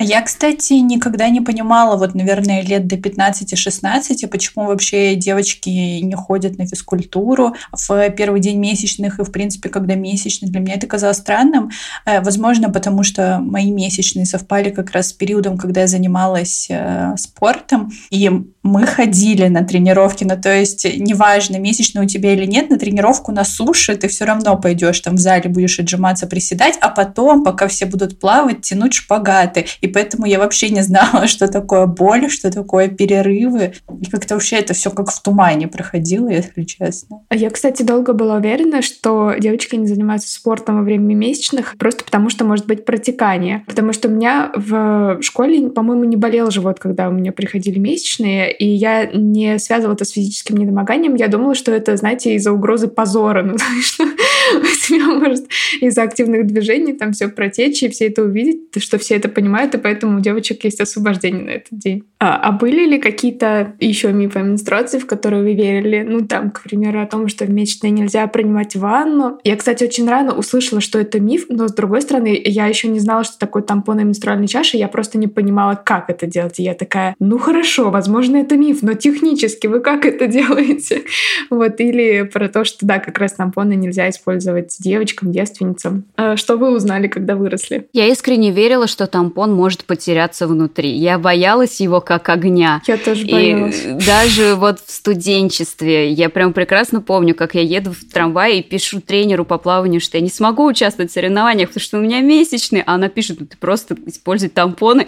Я, 0.00 0.22
кстати, 0.22 0.72
никогда 0.72 1.28
не 1.28 1.40
понимала, 1.40 1.96
вот, 1.96 2.16
наверное, 2.16 2.62
лет 2.62 2.88
до 2.88 2.96
15-16, 2.96 4.26
почему 4.26 4.66
вообще 4.66 5.14
девочки 5.14 5.68
не 5.68 6.16
ходят 6.16 6.58
на 6.58 6.66
физкультуру 6.66 7.54
в 7.70 8.10
первый 8.10 8.40
день 8.40 8.58
месячных 8.58 9.20
и, 9.20 9.22
в 9.22 9.30
принципе, 9.30 9.68
когда 9.68 9.94
месячные. 9.94 10.50
Для 10.50 10.60
меня 10.60 10.74
это 10.74 10.88
казалось 10.88 11.18
странным. 11.18 11.70
Э, 12.06 12.20
возможно, 12.22 12.70
потому 12.70 13.04
что 13.04 13.38
мои 13.40 13.70
месячные 13.70 14.26
совпали 14.26 14.70
как 14.70 14.90
раз 14.90 15.10
с 15.10 15.12
периодом, 15.12 15.56
когда 15.56 15.82
я 15.82 15.86
занималась 15.86 16.66
э, 16.70 17.14
спортом, 17.16 17.92
и 18.10 18.30
мы 18.64 18.86
ходили 18.86 19.46
на 19.46 19.62
тренировки, 19.62 20.24
ну, 20.24 20.40
то 20.40 20.52
есть, 20.52 20.86
неважно, 20.98 21.58
месячные 21.58 22.04
у 22.04 22.08
тебя 22.08 22.32
или 22.32 22.46
нет, 22.46 22.70
на 22.70 22.78
тренировку 22.78 23.30
на 23.30 23.44
суше 23.44 23.94
ты 23.94 24.08
все 24.08 24.24
равно 24.24 24.56
пойдешь 24.56 25.00
там 25.00 25.16
в 25.16 25.18
зале, 25.18 25.50
будешь 25.50 25.78
отжиматься, 25.78 26.26
приседать, 26.26 26.78
а 26.80 26.88
потом, 26.88 27.44
пока 27.44 27.68
все 27.68 27.86
будут 27.86 28.18
плавать, 28.18 28.62
тянуть 28.62 28.94
шпагаты. 28.94 29.66
И 29.82 29.86
поэтому 29.94 30.26
я 30.26 30.38
вообще 30.38 30.70
не 30.70 30.82
знала, 30.82 31.26
что 31.28 31.48
такое 31.48 31.86
боль, 31.86 32.28
что 32.28 32.50
такое 32.50 32.88
перерывы. 32.88 33.74
И 34.00 34.10
как-то 34.10 34.34
вообще 34.34 34.56
это 34.56 34.74
все 34.74 34.90
как 34.90 35.10
в 35.10 35.22
тумане 35.22 35.68
проходило, 35.68 36.28
если 36.28 36.64
честно. 36.64 37.22
А 37.28 37.36
я, 37.36 37.50
кстати, 37.50 37.82
долго 37.82 38.12
была 38.12 38.36
уверена, 38.36 38.82
что 38.82 39.34
девочки 39.38 39.76
не 39.76 39.86
занимаются 39.86 40.32
спортом 40.32 40.78
во 40.78 40.82
время 40.82 41.14
месячных, 41.14 41.76
просто 41.78 42.04
потому 42.04 42.28
что 42.30 42.44
может 42.44 42.66
быть 42.66 42.84
протекание. 42.84 43.64
Потому 43.66 43.92
что 43.92 44.08
у 44.08 44.10
меня 44.10 44.52
в 44.54 45.18
школе, 45.22 45.70
по-моему, 45.70 46.04
не 46.04 46.16
болел 46.16 46.50
живот, 46.50 46.78
когда 46.78 47.08
у 47.08 47.12
меня 47.12 47.32
приходили 47.32 47.78
месячные, 47.78 48.52
и 48.52 48.66
я 48.66 49.06
не 49.06 49.58
связывала 49.58 49.94
это 49.94 50.04
с 50.04 50.10
физическим 50.10 50.56
недомоганием. 50.56 51.14
Я 51.14 51.28
думала, 51.28 51.54
что 51.54 51.72
это, 51.72 51.96
знаете, 51.96 52.34
из-за 52.34 52.52
угрозы 52.52 52.88
позора. 52.88 53.44
Ну, 53.54 53.58
что 53.82 54.04
у 54.90 55.18
может 55.18 55.46
из-за 55.80 56.02
активных 56.02 56.46
движений 56.46 56.92
там 56.92 57.12
все 57.12 57.28
протечь, 57.28 57.82
и 57.82 57.88
все 57.88 58.08
это 58.08 58.22
увидеть, 58.22 58.82
что 58.82 58.98
все 58.98 59.16
это 59.16 59.28
понимают, 59.28 59.74
и 59.74 59.78
поэтому 59.78 60.18
у 60.18 60.20
девочек 60.20 60.64
есть 60.64 60.80
освобождение 60.80 61.42
на 61.42 61.50
этот 61.50 61.78
день. 61.78 62.04
А, 62.18 62.36
а 62.36 62.52
были 62.52 62.86
ли 62.86 62.98
какие-то 62.98 63.74
еще 63.80 64.12
мифы 64.12 64.40
о 64.40 64.42
менструации, 64.42 64.98
в 64.98 65.06
которые 65.06 65.42
вы 65.42 65.54
верили? 65.54 66.04
Ну, 66.06 66.26
там, 66.26 66.50
к 66.50 66.62
примеру, 66.62 67.00
о 67.00 67.06
том, 67.06 67.28
что 67.28 67.44
в 67.44 67.50
месячные 67.50 67.90
нельзя 67.90 68.26
принимать 68.26 68.76
ванну. 68.76 69.38
Я, 69.44 69.56
кстати, 69.56 69.84
очень 69.84 70.08
рано 70.08 70.34
услышала, 70.34 70.80
что 70.80 70.98
это 70.98 71.20
миф, 71.20 71.46
но, 71.48 71.68
с 71.68 71.74
другой 71.74 72.02
стороны, 72.02 72.40
я 72.44 72.66
еще 72.66 72.88
не 72.88 73.00
знала, 73.00 73.24
что 73.24 73.38
такое 73.38 73.62
тампон 73.62 74.00
и 74.00 74.04
менструальная 74.04 74.46
чаша, 74.46 74.76
я 74.76 74.88
просто 74.88 75.18
не 75.18 75.26
понимала, 75.26 75.74
как 75.74 76.10
это 76.10 76.26
делать. 76.26 76.58
И 76.60 76.62
я 76.62 76.74
такая, 76.74 77.14
ну 77.18 77.38
хорошо, 77.38 77.90
возможно, 77.90 78.36
это 78.36 78.56
миф, 78.56 78.82
но 78.82 78.94
технически 78.94 79.66
вы 79.66 79.80
как 79.80 80.06
это 80.06 80.26
делаете? 80.34 81.02
Вот, 81.50 81.80
или 81.80 82.22
про 82.22 82.48
то, 82.48 82.64
что, 82.64 82.86
да, 82.86 82.98
как 82.98 83.18
раз 83.18 83.34
тампоны 83.34 83.74
нельзя 83.74 84.08
использовать 84.08 84.33
девочкам, 84.38 85.32
девственницам. 85.32 86.04
А 86.16 86.36
что 86.36 86.56
вы 86.56 86.74
узнали, 86.74 87.08
когда 87.08 87.36
выросли? 87.36 87.88
Я 87.92 88.08
искренне 88.08 88.50
верила, 88.50 88.86
что 88.86 89.06
тампон 89.06 89.52
может 89.52 89.84
потеряться 89.84 90.46
внутри. 90.46 90.90
Я 90.90 91.18
боялась 91.18 91.80
его 91.80 92.00
как 92.00 92.28
огня. 92.28 92.82
Я 92.86 92.96
тоже 92.96 93.26
боялась. 93.26 93.82
И 93.84 93.92
даже 94.06 94.54
вот 94.54 94.80
в 94.80 94.90
студенчестве 94.90 96.10
я 96.10 96.28
прям 96.28 96.52
прекрасно 96.52 97.00
помню, 97.00 97.34
как 97.34 97.54
я 97.54 97.62
еду 97.62 97.92
в 97.92 98.04
трамвае 98.12 98.60
и 98.60 98.62
пишу 98.62 99.00
тренеру 99.00 99.44
по 99.44 99.58
плаванию, 99.58 100.00
что 100.00 100.16
я 100.16 100.22
не 100.22 100.30
смогу 100.30 100.66
участвовать 100.66 101.10
в 101.10 101.14
соревнованиях, 101.14 101.68
потому 101.68 101.82
что 101.82 101.98
у 101.98 102.00
меня 102.00 102.20
месячные, 102.20 102.82
а 102.86 102.94
она 102.94 103.08
пишет, 103.08 103.40
ну 103.40 103.46
ты 103.46 103.56
просто 103.56 103.96
используй 104.06 104.48
тампоны. 104.48 105.06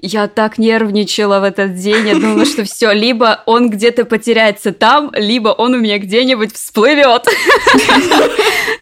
Я 0.00 0.28
так 0.28 0.58
нервничала 0.58 1.40
в 1.40 1.44
этот 1.44 1.76
день, 1.76 2.08
я 2.08 2.14
думала, 2.14 2.44
что 2.44 2.64
все, 2.64 2.92
либо 2.92 3.42
он 3.46 3.70
где-то 3.70 4.04
потеряется 4.04 4.72
там, 4.72 5.10
либо 5.14 5.48
он 5.48 5.74
у 5.74 5.78
меня 5.78 5.98
где-нибудь 5.98 6.54
всплывет. 6.54 7.26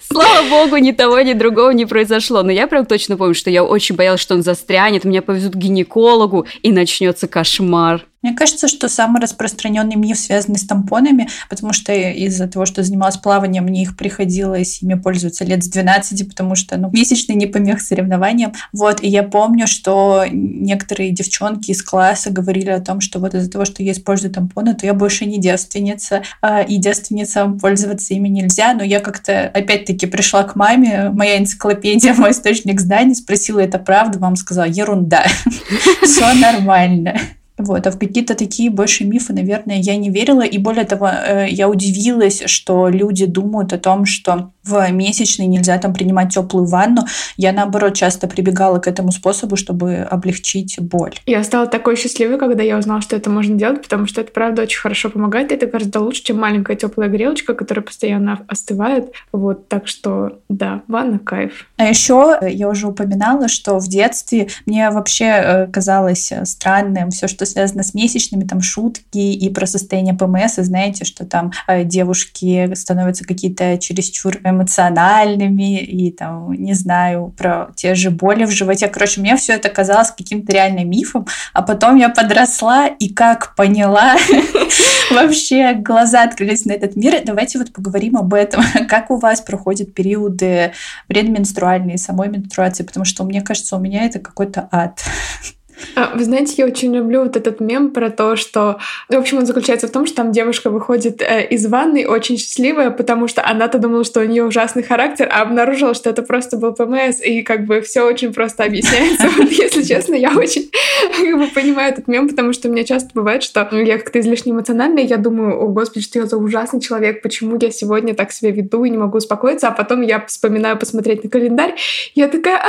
Слава 0.01 0.49
богу, 0.49 0.77
ни 0.77 0.93
того, 0.93 1.21
ни 1.21 1.33
другого 1.33 1.71
не 1.71 1.87
произошло. 1.87 2.43
Но 2.43 2.53
я 2.53 2.67
прям 2.67 2.87
точно 2.87 3.17
помню, 3.17 3.35
что 3.35 3.51
я 3.51 3.65
очень 3.65 3.95
боялась, 3.95 4.21
что 4.21 4.35
он 4.35 4.43
застрянет, 4.43 5.05
меня 5.05 5.23
повезут 5.23 5.55
к 5.55 5.57
гинекологу, 5.57 6.47
и 6.63 6.73
начнется 6.73 7.29
кошмар. 7.29 8.07
Мне 8.23 8.35
кажется, 8.35 8.69
что 8.69 8.89
самый 8.91 9.23
распространенный 9.23 9.97
миф 9.97 10.19
связанный 10.19 10.59
с 10.59 10.67
тампонами, 10.67 11.29
потому 11.49 11.73
что 11.73 11.93
из-за 11.93 12.49
того, 12.49 12.67
что 12.67 12.83
занималась 12.83 13.17
плаванием, 13.17 13.65
мне 13.65 13.83
их 13.83 13.97
приходилось 13.97 14.83
ими 14.83 14.93
пользоваться 14.95 15.45
лет 15.45 15.65
с 15.65 15.69
12, 15.69 16.29
потому 16.29 16.55
что 16.55 16.77
ну, 16.77 16.91
месячный 16.91 17.35
не 17.35 17.47
помех 17.47 17.81
соревнованиям. 17.81 18.53
Вот, 18.75 19.03
и 19.03 19.09
я 19.09 19.23
помню, 19.23 19.67
что 19.67 20.25
некоторые 20.31 21.13
девчонки 21.13 21.71
из 21.71 21.83
класса 21.83 22.31
говорили 22.31 22.69
о 22.69 22.81
том, 22.81 23.01
что 23.01 23.21
вот 23.21 23.35
из-за 23.35 23.51
того, 23.51 23.65
что 23.65 23.83
я 23.83 23.93
использую 23.93 24.35
тампоны, 24.35 24.75
то 24.75 24.85
я 24.85 24.93
больше 24.93 25.25
не 25.25 25.41
девственница, 25.41 26.23
а, 26.43 26.61
и 26.61 26.77
девственницам 26.77 27.59
пользоваться 27.59 28.13
ими 28.13 28.29
нельзя. 28.29 28.75
Но 28.75 28.85
я 28.85 29.01
как-то 29.01 29.45
опять-таки 29.49 30.07
пришла 30.07 30.43
к 30.43 30.57
маме, 30.57 31.09
моя 31.09 31.39
энциклопедия, 31.39 32.13
мой 32.19 32.33
источник 32.33 32.81
знаний, 32.81 33.15
спросила, 33.15 33.61
это 33.61 33.79
правда? 33.79 34.19
Мама 34.19 34.37
сказала, 34.37 34.67
ерунда, 34.67 35.25
все 36.03 36.35
нормально. 36.35 37.19
Вот, 37.61 37.87
а 37.87 37.91
в 37.91 37.99
какие-то 37.99 38.35
такие 38.35 38.71
больше 38.71 39.05
мифы, 39.05 39.33
наверное, 39.33 39.77
я 39.77 39.97
не 39.97 40.11
верила. 40.11 40.43
И 40.43 40.59
более 40.59 40.85
того, 40.85 41.09
э, 41.09 41.47
я 41.49 41.69
удивилась, 41.69 42.43
что 42.47 42.89
люди 42.89 43.27
думают 43.27 43.73
о 43.73 43.79
том, 43.79 44.07
что 44.07 44.53
в 44.65 44.91
месячный 44.91 45.47
нельзя 45.47 45.79
там 45.79 45.95
принимать 45.95 46.35
теплую 46.35 46.67
ванну. 46.67 47.03
Я, 47.37 47.53
наоборот, 47.53 47.95
часто 47.95 48.29
прибегала 48.29 48.79
к 48.79 48.87
этому 48.87 49.13
способу, 49.13 49.57
чтобы 49.57 49.97
облегчить 49.97 50.79
боль. 50.81 51.15
Я 51.27 51.43
стала 51.45 51.67
такой 51.67 51.97
счастливой, 51.97 52.39
когда 52.39 52.63
я 52.63 52.79
узнала, 52.79 53.01
что 53.01 53.17
это 53.17 53.31
можно 53.31 53.57
делать, 53.57 53.83
потому 53.83 54.07
что 54.07 54.21
это, 54.21 54.33
правда, 54.33 54.63
очень 54.63 54.81
хорошо 54.81 55.11
помогает. 55.11 55.53
Это 55.53 55.67
гораздо 55.67 56.01
лучше, 56.01 56.25
чем 56.25 56.39
маленькая 56.39 56.77
теплая 56.77 57.09
грелочка, 57.09 57.55
которая 57.55 57.83
постоянно 57.85 58.45
остывает. 58.49 59.13
Вот, 59.33 59.69
так 59.69 59.87
что, 59.89 60.39
да, 60.49 60.83
ванна 60.89 61.19
кайф. 61.19 61.67
А 61.77 61.85
еще 61.85 62.39
я 62.43 62.69
уже 62.69 62.87
упоминала, 62.87 63.49
что 63.49 63.79
в 63.79 63.89
детстве 63.89 64.49
мне 64.67 64.91
вообще 64.91 65.25
э, 65.25 65.67
казалось 65.69 66.33
странным 66.45 67.11
все, 67.11 67.29
что 67.29 67.47
связано 67.47 67.83
с 67.83 67.95
месячными, 67.95 68.45
там 68.45 68.61
шутки 68.61 69.19
и 69.19 69.49
про 69.51 69.67
состояние 69.67 70.15
ПМС, 70.15 70.59
и 70.59 70.63
знаете, 70.63 71.05
что 71.05 71.25
там 71.25 71.53
э, 71.67 71.85
девушки 71.85 72.73
становятся 72.75 73.25
какие-то 73.25 73.79
чересчур 73.79 74.39
эмоциональными 74.51 75.81
и 75.81 76.11
там, 76.11 76.53
не 76.53 76.75
знаю, 76.75 77.35
про 77.37 77.71
те 77.77 77.95
же 77.95 78.11
боли 78.11 78.45
в 78.45 78.51
животе. 78.51 78.89
Короче, 78.89 79.21
мне 79.21 79.37
все 79.37 79.55
это 79.55 79.69
казалось 79.69 80.11
каким-то 80.11 80.53
реально 80.53 80.85
мифом, 80.85 81.27
а 81.53 81.63
потом 81.63 81.97
я 81.97 82.09
подросла 82.09 82.87
и 82.87 83.09
как 83.09 83.55
поняла, 83.57 84.17
вообще 85.11 85.75
глаза 85.75 86.23
открылись 86.23 86.65
на 86.65 86.73
этот 86.73 86.97
мир. 86.97 87.21
Давайте 87.25 87.59
вот 87.59 87.73
поговорим 87.73 88.17
об 88.17 88.35
этом. 88.35 88.63
Как 88.89 89.11
у 89.11 89.17
вас 89.17 89.41
проходят 89.41 89.95
периоды 89.95 90.73
предменструальные, 91.07 91.99
самой 91.99 92.29
менструации, 92.29 92.85
потому 92.85 93.05
что 93.05 93.25
мне 93.25 93.43
кажется, 93.43 93.77
у 93.77 93.81
меня 93.81 94.05
это 94.05 94.19
какой-то 94.19 94.69
ад. 94.71 95.03
А, 95.95 96.13
вы 96.15 96.25
знаете, 96.25 96.55
я 96.59 96.67
очень 96.67 96.95
люблю 96.95 97.23
вот 97.23 97.37
этот 97.37 97.61
мем 97.61 97.91
про 97.91 98.11
то, 98.11 98.37
что... 98.37 98.79
В 99.09 99.15
общем, 99.17 99.39
он 99.39 99.47
заключается 99.47 99.89
в 99.89 99.91
том, 99.91 100.07
что 100.07 100.17
там 100.17 100.33
девушка 100.33 100.71
выходит 100.71 101.23
э, 101.23 101.47
из 101.49 101.67
ванны 101.67 102.07
очень 102.07 102.37
счастливая, 102.37 102.91
потому 102.91 103.29
что 103.29 103.47
она-то 103.47 103.79
думала, 103.79 104.05
что 104.05 104.21
у 104.21 104.25
нее 104.25 104.45
ужасный 104.45 104.83
характер, 104.83 105.29
а 105.31 105.43
обнаружила, 105.43 105.95
что 105.95 106.11
это 106.11 106.23
просто 106.23 106.57
был 106.57 106.73
ПМС, 106.73 107.21
и 107.21 107.43
как 107.43 107.67
бы 107.67 107.81
все 107.81 108.03
очень 108.03 108.33
просто 108.33 108.65
объясняется. 108.65 109.29
Вот, 109.41 109.51
если 109.51 109.83
честно, 109.83 110.15
я 110.15 110.33
очень 110.37 110.71
как 111.17 111.39
бы, 111.39 111.47
понимаю 111.47 111.93
этот 111.93 112.09
мем, 112.09 112.29
потому 112.29 112.53
что 112.53 112.69
у 112.69 112.73
меня 112.73 112.85
часто 112.85 113.11
бывает, 113.15 113.43
что 113.43 113.69
я 113.73 113.99
как-то 113.99 114.21
излишне 114.21 114.53
эмоциональная, 114.53 115.05
я 115.05 115.17
думаю, 115.17 115.59
о 115.59 115.69
господи, 115.69 116.05
что 116.05 116.19
я 116.19 116.27
за 116.27 116.37
ужасный 116.37 116.81
человек, 116.81 117.23
почему 117.23 117.57
я 117.61 117.71
сегодня 117.71 118.15
так 118.15 118.33
себя 118.33 118.51
веду 118.51 118.85
и 118.85 118.91
не 118.91 118.99
могу 118.99 119.19
успокоиться, 119.19 119.69
а 119.69 119.71
потом 119.71 120.03
я 120.03 120.25
вспоминаю 120.27 120.77
посмотреть 120.77 121.25
на 121.25 121.31
календарь, 121.31 121.75
я 122.15 122.29
такая, 122.29 122.57
а, 122.57 122.69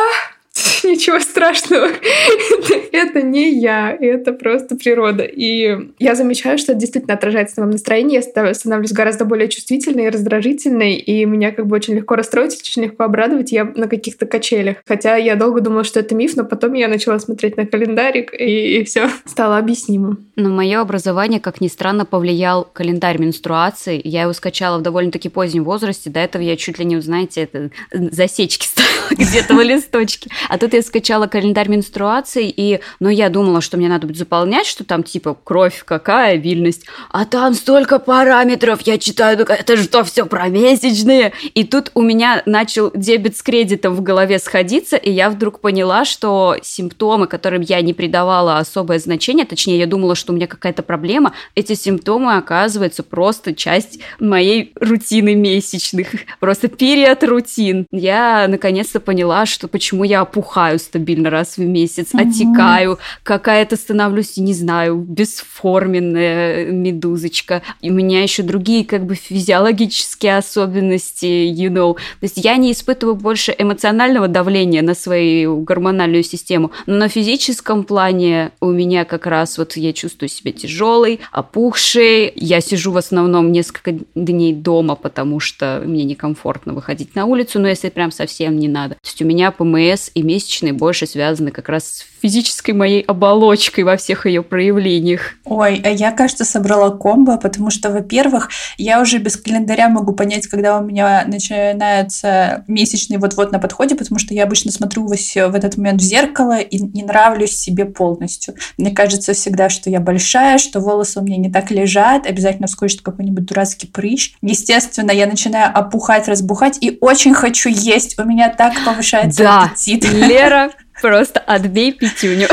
Ничего 0.84 1.20
страшного. 1.20 1.88
это, 2.92 3.22
не 3.22 3.60
я, 3.60 3.96
это 4.00 4.34
просто 4.34 4.76
природа. 4.76 5.24
И 5.24 5.90
я 6.00 6.16
замечаю, 6.16 6.58
что 6.58 6.74
это 6.74 6.82
действительно 6.82 7.14
отражается 7.14 7.56
на 7.58 7.66
моем 7.66 7.74
настроении. 7.74 8.16
Я 8.16 8.54
становлюсь 8.54 8.92
гораздо 8.92 9.26
более 9.26 9.50
чувствительной 9.50 10.06
и 10.06 10.10
раздражительной, 10.10 10.96
и 10.96 11.26
меня 11.26 11.52
как 11.52 11.68
бы 11.68 11.76
очень 11.76 11.96
легко 11.96 12.16
расстроить, 12.16 12.60
очень 12.60 12.84
легко 12.84 13.04
обрадовать. 13.04 13.52
Я 13.52 13.66
на 13.66 13.88
каких-то 13.88 14.26
качелях. 14.26 14.78
Хотя 14.86 15.16
я 15.16 15.36
долго 15.36 15.62
думала, 15.62 15.84
что 15.84 16.00
это 16.00 16.16
миф, 16.16 16.36
но 16.36 16.44
потом 16.44 16.74
я 16.74 16.88
начала 16.88 17.20
смотреть 17.20 17.58
на 17.58 17.66
календарик, 17.66 18.34
и, 18.34 18.80
и 18.80 18.84
все 18.84 19.10
стало 19.26 19.58
объяснимо. 19.58 20.18
Но 20.36 20.50
мое 20.50 20.80
образование, 20.80 21.40
как 21.40 21.62
ни 21.62 21.68
странно, 21.68 22.06
повлиял 22.06 22.68
календарь 22.72 23.20
менструации. 23.20 24.02
Я 24.04 24.24
его 24.24 24.34
скачала 24.34 24.80
в 24.80 24.82
довольно-таки 24.82 25.30
позднем 25.30 25.64
возрасте. 25.64 26.10
До 26.10 26.20
этого 26.20 26.42
я 26.42 26.58
чуть 26.58 26.80
ли 26.80 26.86
не, 26.86 27.00
знаете, 27.02 27.42
это 27.42 27.72
засечки 27.92 28.66
ставила 28.66 28.91
где-то 29.18 29.56
в 29.56 29.62
листочке. 29.62 30.30
А 30.50 30.58
тут 30.58 30.74
я 30.74 30.82
скачала 30.82 31.28
календарь 31.28 31.70
менструации, 31.70 32.52
и, 32.56 32.80
ну, 33.00 33.10
я 33.10 33.30
думала, 33.30 33.62
что 33.62 33.78
мне 33.78 33.90
надо 33.90 34.08
будет 34.08 34.18
заполнять, 34.18 34.66
что 34.66 34.84
там, 34.84 35.04
типа, 35.04 35.38
кровь 35.44 35.84
какая, 35.86 36.36
вильность. 36.36 36.86
А 37.10 37.26
там 37.26 37.54
столько 37.54 38.00
параметров, 38.00 38.82
я 38.82 38.98
читаю, 38.98 39.40
это 39.40 39.78
же 39.78 39.88
то 39.88 40.04
все 40.04 40.26
про 40.26 40.48
месячные. 40.48 41.34
И 41.54 41.64
тут 41.64 41.92
у 41.94 42.02
меня 42.02 42.42
начал 42.46 42.92
дебет 42.94 43.36
с 43.36 43.44
кредитом 43.44 43.96
в 43.96 44.02
голове 44.02 44.40
сходиться, 44.40 44.96
и 44.96 45.12
я 45.12 45.30
вдруг 45.30 45.60
поняла, 45.60 46.06
что 46.06 46.56
симптомы, 46.62 47.28
которым 47.28 47.62
я 47.62 47.82
не 47.82 47.94
придавала 47.94 48.58
особое 48.58 49.00
значение, 49.00 49.46
точнее, 49.46 49.78
я 49.80 49.88
думала, 49.88 50.16
что 50.16 50.32
у 50.32 50.36
меня 50.36 50.48
какая-то 50.48 50.84
проблема, 50.84 51.34
эти 51.56 51.74
симптомы, 51.74 52.38
оказываются 52.38 53.04
просто 53.04 53.54
часть 53.54 54.00
моей 54.20 54.72
рутины 54.80 55.36
месячных. 55.36 56.10
Просто 56.40 56.68
период 56.68 57.24
рутин. 57.24 57.86
Я 57.92 58.48
наконец-то 58.48 59.00
поняла, 59.02 59.46
что 59.46 59.68
почему 59.68 60.04
я 60.04 60.22
опухаю 60.22 60.80
стабильно 60.80 61.30
раз 61.30 61.58
в 61.58 61.62
месяц, 61.62 62.14
угу. 62.14 62.24
отекаю, 62.24 63.00
какая-то 63.24 63.76
становлюсь, 63.76 64.38
не 64.38 64.54
знаю, 64.54 64.96
бесформенная 64.96 66.72
медузочка. 66.72 67.62
И 67.82 67.90
у 67.90 67.94
меня 67.94 68.24
еще 68.24 68.44
другие 68.44 68.86
как 68.86 69.06
бы 69.06 69.16
физиологические 69.16 70.38
особенности, 70.38 71.26
you 71.26 71.70
know. 71.70 71.96
То 71.96 72.24
есть 72.24 72.38
я 72.38 72.58
не 72.58 72.72
испытываю 72.72 73.16
больше 73.16 73.56
эмоционального 73.58 74.28
давления 74.28 74.82
на 74.82 74.94
свою 74.94 75.62
гормональную 75.62 76.24
систему, 76.24 76.72
но 76.86 76.96
на 76.96 77.10
физическом 77.10 77.84
плане 77.84 78.52
у 78.60 78.72
меня 78.72 79.06
как 79.06 79.26
раз 79.26 79.58
вот 79.58 79.76
я 79.78 79.94
чувствую 79.94 80.30
себя 80.30 80.52
тяжелой, 80.52 81.20
опухшей. 81.32 82.32
Я 82.36 82.62
сижу 82.62 82.92
в 82.92 82.98
основном 82.98 83.52
несколько 83.52 83.94
дней 84.16 84.54
дома, 84.54 84.96
потому 84.96 85.40
что 85.40 85.82
мне 85.86 86.04
некомфортно 86.04 86.74
выходить 86.74 87.16
на 87.16 87.26
улицу, 87.26 87.60
но 87.60 87.68
если 87.68 87.90
прям 87.90 88.12
совсем 88.12 88.58
не 88.58 88.68
надо. 88.68 88.81
То 88.90 88.98
есть 89.04 89.22
у 89.22 89.26
меня 89.26 89.52
ПМС 89.52 90.10
и 90.14 90.24
месячные 90.24 90.74
больше 90.74 91.08
связаны 91.08 91.52
как 91.52 91.70
раз 91.70 91.86
с 91.86 92.06
физической 92.22 92.72
моей 92.72 93.02
оболочкой 93.02 93.84
во 93.84 93.98
всех 93.98 94.28
ее 94.28 94.44
проявлениях. 94.44 95.34
Ой, 95.44 95.82
а 95.84 95.90
я, 95.90 96.12
кажется, 96.12 96.46
собрала 96.46 96.92
комбо, 96.92 97.38
потому 97.38 97.72
что, 97.72 97.90
во-первых, 97.90 98.50
я 98.78 99.02
уже 99.02 99.18
без 99.18 99.38
календаря 99.38 99.90
могу 99.90 100.14
понять, 100.14 100.46
когда 100.46 100.78
у 100.78 100.84
меня 100.84 101.24
начинается 101.26 102.64
месячный 102.68 103.18
вот-вот 103.18 103.52
на 103.52 103.60
подходе, 103.60 103.96
потому 103.96 104.20
что 104.20 104.36
я 104.36 104.44
обычно 104.44 104.72
смотрю 104.72 105.08
в 105.08 105.12
этот 105.12 105.78
момент 105.78 106.02
в 106.02 106.04
зеркало 106.04 106.60
и 106.60 106.78
не 106.78 107.04
нравлюсь 107.04 107.58
себе 107.58 107.86
полностью. 107.86 108.54
Мне 108.78 108.92
кажется 108.92 109.34
всегда, 109.34 109.70
что 109.70 109.90
я 109.90 110.00
большая, 110.00 110.60
что 110.60 110.80
волосы 110.80 111.20
у 111.20 111.24
меня 111.24 111.38
не 111.38 111.52
так 111.52 111.72
лежат, 111.72 112.28
обязательно 112.28 112.68
вскочит 112.68 113.02
какой-нибудь 113.02 113.46
дурацкий 113.46 113.88
прыщ. 113.88 114.34
Естественно, 114.42 115.12
я 115.12 115.26
начинаю 115.26 115.76
опухать, 115.76 116.28
разбухать 116.28 116.78
и 116.82 116.98
очень 117.02 117.34
хочу 117.34 117.70
есть. 117.70 118.20
У 118.20 118.24
меня 118.26 118.50
так 118.50 118.71
повышается 118.86 119.44
да, 119.44 119.64
аппетит. 119.64 120.04
Лера, 120.14 120.72
Просто 121.02 121.40
отбей 121.40 121.92
пятюню. 121.92 122.48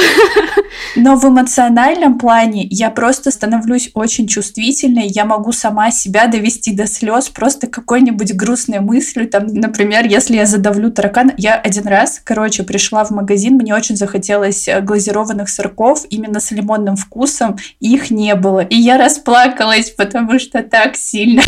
Но 0.97 1.17
в 1.17 1.25
эмоциональном 1.27 2.19
плане 2.19 2.67
я 2.71 2.91
просто 2.91 3.31
становлюсь 3.31 3.91
очень 3.93 4.27
чувствительной. 4.27 5.07
Я 5.07 5.27
могу 5.27 5.53
сама 5.53 5.91
себя 5.91 6.29
довести 6.29 6.75
до 6.75 6.87
слез 6.87 7.29
просто 7.29 7.67
какой-нибудь 7.67 8.35
грустной 8.35 8.81
мыслью. 8.81 9.29
Там, 9.29 9.49
например, 9.49 10.07
если 10.07 10.37
я 10.37 10.47
задавлю 10.47 10.91
таракана. 10.91 11.35
Я 11.37 11.57
один 11.57 11.87
раз, 11.87 12.21
короче, 12.25 12.63
пришла 12.63 13.05
в 13.05 13.11
магазин, 13.11 13.57
мне 13.57 13.75
очень 13.75 13.97
захотелось 13.97 14.67
э, 14.67 14.81
глазированных 14.81 15.49
сырков 15.49 16.07
именно 16.09 16.41
с 16.41 16.51
лимонным 16.51 16.97
вкусом. 16.97 17.59
Их 17.81 18.11
не 18.11 18.35
было. 18.35 18.61
И 18.61 18.77
я 18.77 18.97
расплакалась, 18.97 19.91
потому 19.91 20.39
что 20.39 20.63
так 20.63 20.97
сильно 20.97 21.43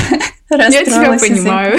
расстроилась. 0.51 1.23
Я 1.23 1.29
тебя 1.29 1.35
понимаю. 1.35 1.79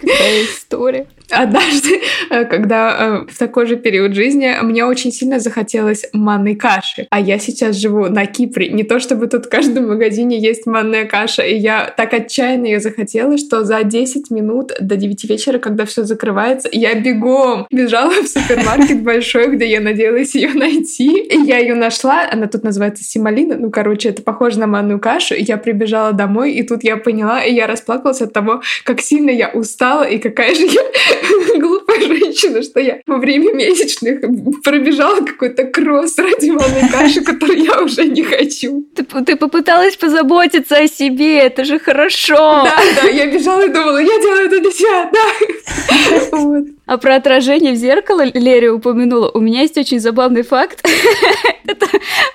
Какая 0.00 0.44
история. 0.44 1.06
Однажды, 1.30 2.00
э, 2.30 2.44
когда 2.44 2.96
э, 2.98 3.32
в 3.32 3.38
такой 3.38 3.66
же 3.66 3.76
период 3.76 4.14
жизни 4.14 4.54
мне 4.62 4.84
очень 4.84 5.12
сильно 5.12 5.38
захотелось 5.38 6.06
манной 6.12 6.54
каши, 6.54 7.06
а 7.10 7.20
я 7.20 7.38
сейчас 7.38 7.76
живу 7.76 8.06
на 8.06 8.26
Кипре. 8.26 8.68
Не 8.68 8.84
то 8.84 9.00
чтобы 9.00 9.26
тут 9.26 9.46
в 9.46 9.48
каждом 9.48 9.88
магазине 9.88 10.38
есть 10.38 10.66
манная 10.66 11.04
каша, 11.04 11.42
и 11.42 11.56
я 11.56 11.92
так 11.96 12.14
отчаянно 12.14 12.66
ее 12.66 12.80
захотела, 12.80 13.38
что 13.38 13.64
за 13.64 13.82
10 13.82 14.30
минут 14.30 14.72
до 14.80 14.96
9 14.96 15.24
вечера, 15.24 15.58
когда 15.58 15.84
все 15.84 16.04
закрывается, 16.04 16.68
я 16.72 16.94
бегом 16.94 17.66
бежала 17.70 18.12
в 18.22 18.26
супермаркет 18.26 19.02
большой, 19.02 19.56
где 19.56 19.66
я 19.66 19.80
надеялась 19.80 20.34
ее 20.34 20.52
найти. 20.54 21.22
И 21.22 21.40
я 21.40 21.58
ее 21.58 21.74
нашла, 21.74 22.28
она 22.30 22.46
тут 22.46 22.64
называется 22.64 23.04
сималина, 23.04 23.56
ну, 23.56 23.70
короче, 23.70 24.10
это 24.10 24.22
похоже 24.22 24.58
на 24.58 24.66
манную 24.66 25.00
кашу. 25.00 25.34
И 25.34 25.42
я 25.42 25.56
прибежала 25.56 26.12
домой, 26.12 26.52
и 26.52 26.62
тут 26.62 26.84
я 26.84 26.96
поняла, 26.96 27.42
и 27.42 27.54
я 27.54 27.66
расплакалась 27.66 28.22
от 28.22 28.32
того, 28.32 28.62
как 28.84 29.00
сильно 29.00 29.30
я 29.30 29.48
устала, 29.48 30.04
и 30.04 30.18
какая 30.18 30.54
же 30.54 30.62
я 30.62 30.82
глупая 31.58 32.00
женщина, 32.00 32.62
что 32.62 32.80
я 32.80 33.00
во 33.06 33.18
время 33.18 33.52
месячных 33.52 34.20
пробежала 34.62 35.20
какой-то 35.24 35.64
кросс 35.64 36.18
ради 36.18 36.50
манной 36.50 36.88
каши, 36.90 37.22
которую 37.22 37.62
я 37.62 37.82
уже 37.82 38.04
не 38.04 38.22
хочу. 38.22 38.86
Ты, 38.94 39.04
ты 39.04 39.36
попыталась 39.36 39.96
позаботиться 39.96 40.76
о 40.76 40.88
себе, 40.88 41.38
это 41.38 41.64
же 41.64 41.78
хорошо. 41.78 42.64
Да, 42.64 42.76
да, 43.02 43.08
я 43.08 43.26
бежала 43.26 43.64
и 43.64 43.68
думала, 43.68 43.98
я 43.98 44.20
делаю 44.20 44.46
это 44.46 44.60
для 44.60 44.70
себя, 44.70 45.10
да. 45.12 46.26
Вот. 46.36 46.64
А 46.86 46.98
про 46.98 47.16
отражение 47.16 47.72
в 47.72 47.76
зеркало 47.76 48.22
Лерия 48.24 48.72
упомянула. 48.72 49.30
У 49.34 49.40
меня 49.40 49.62
есть 49.62 49.76
очень 49.76 49.98
забавный 49.98 50.42
факт. 50.42 50.86
это 51.66 51.86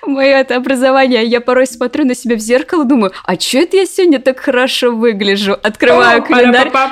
мое 0.05 0.39
это 0.39 0.57
образование. 0.57 1.25
Я 1.25 1.39
порой 1.39 1.67
смотрю 1.67 2.05
на 2.05 2.15
себя 2.15 2.35
в 2.35 2.39
зеркало, 2.39 2.83
думаю, 2.83 3.13
а 3.23 3.39
что 3.39 3.59
это 3.59 3.77
я 3.77 3.85
сегодня 3.85 4.19
так 4.19 4.39
хорошо 4.39 4.91
выгляжу? 4.91 5.53
Открываю 5.53 6.23
календарь. 6.23 6.67
Окно 6.67 6.89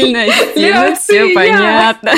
ферзильности. 0.00 1.00
Все 1.00 1.34
понятно. 1.34 2.12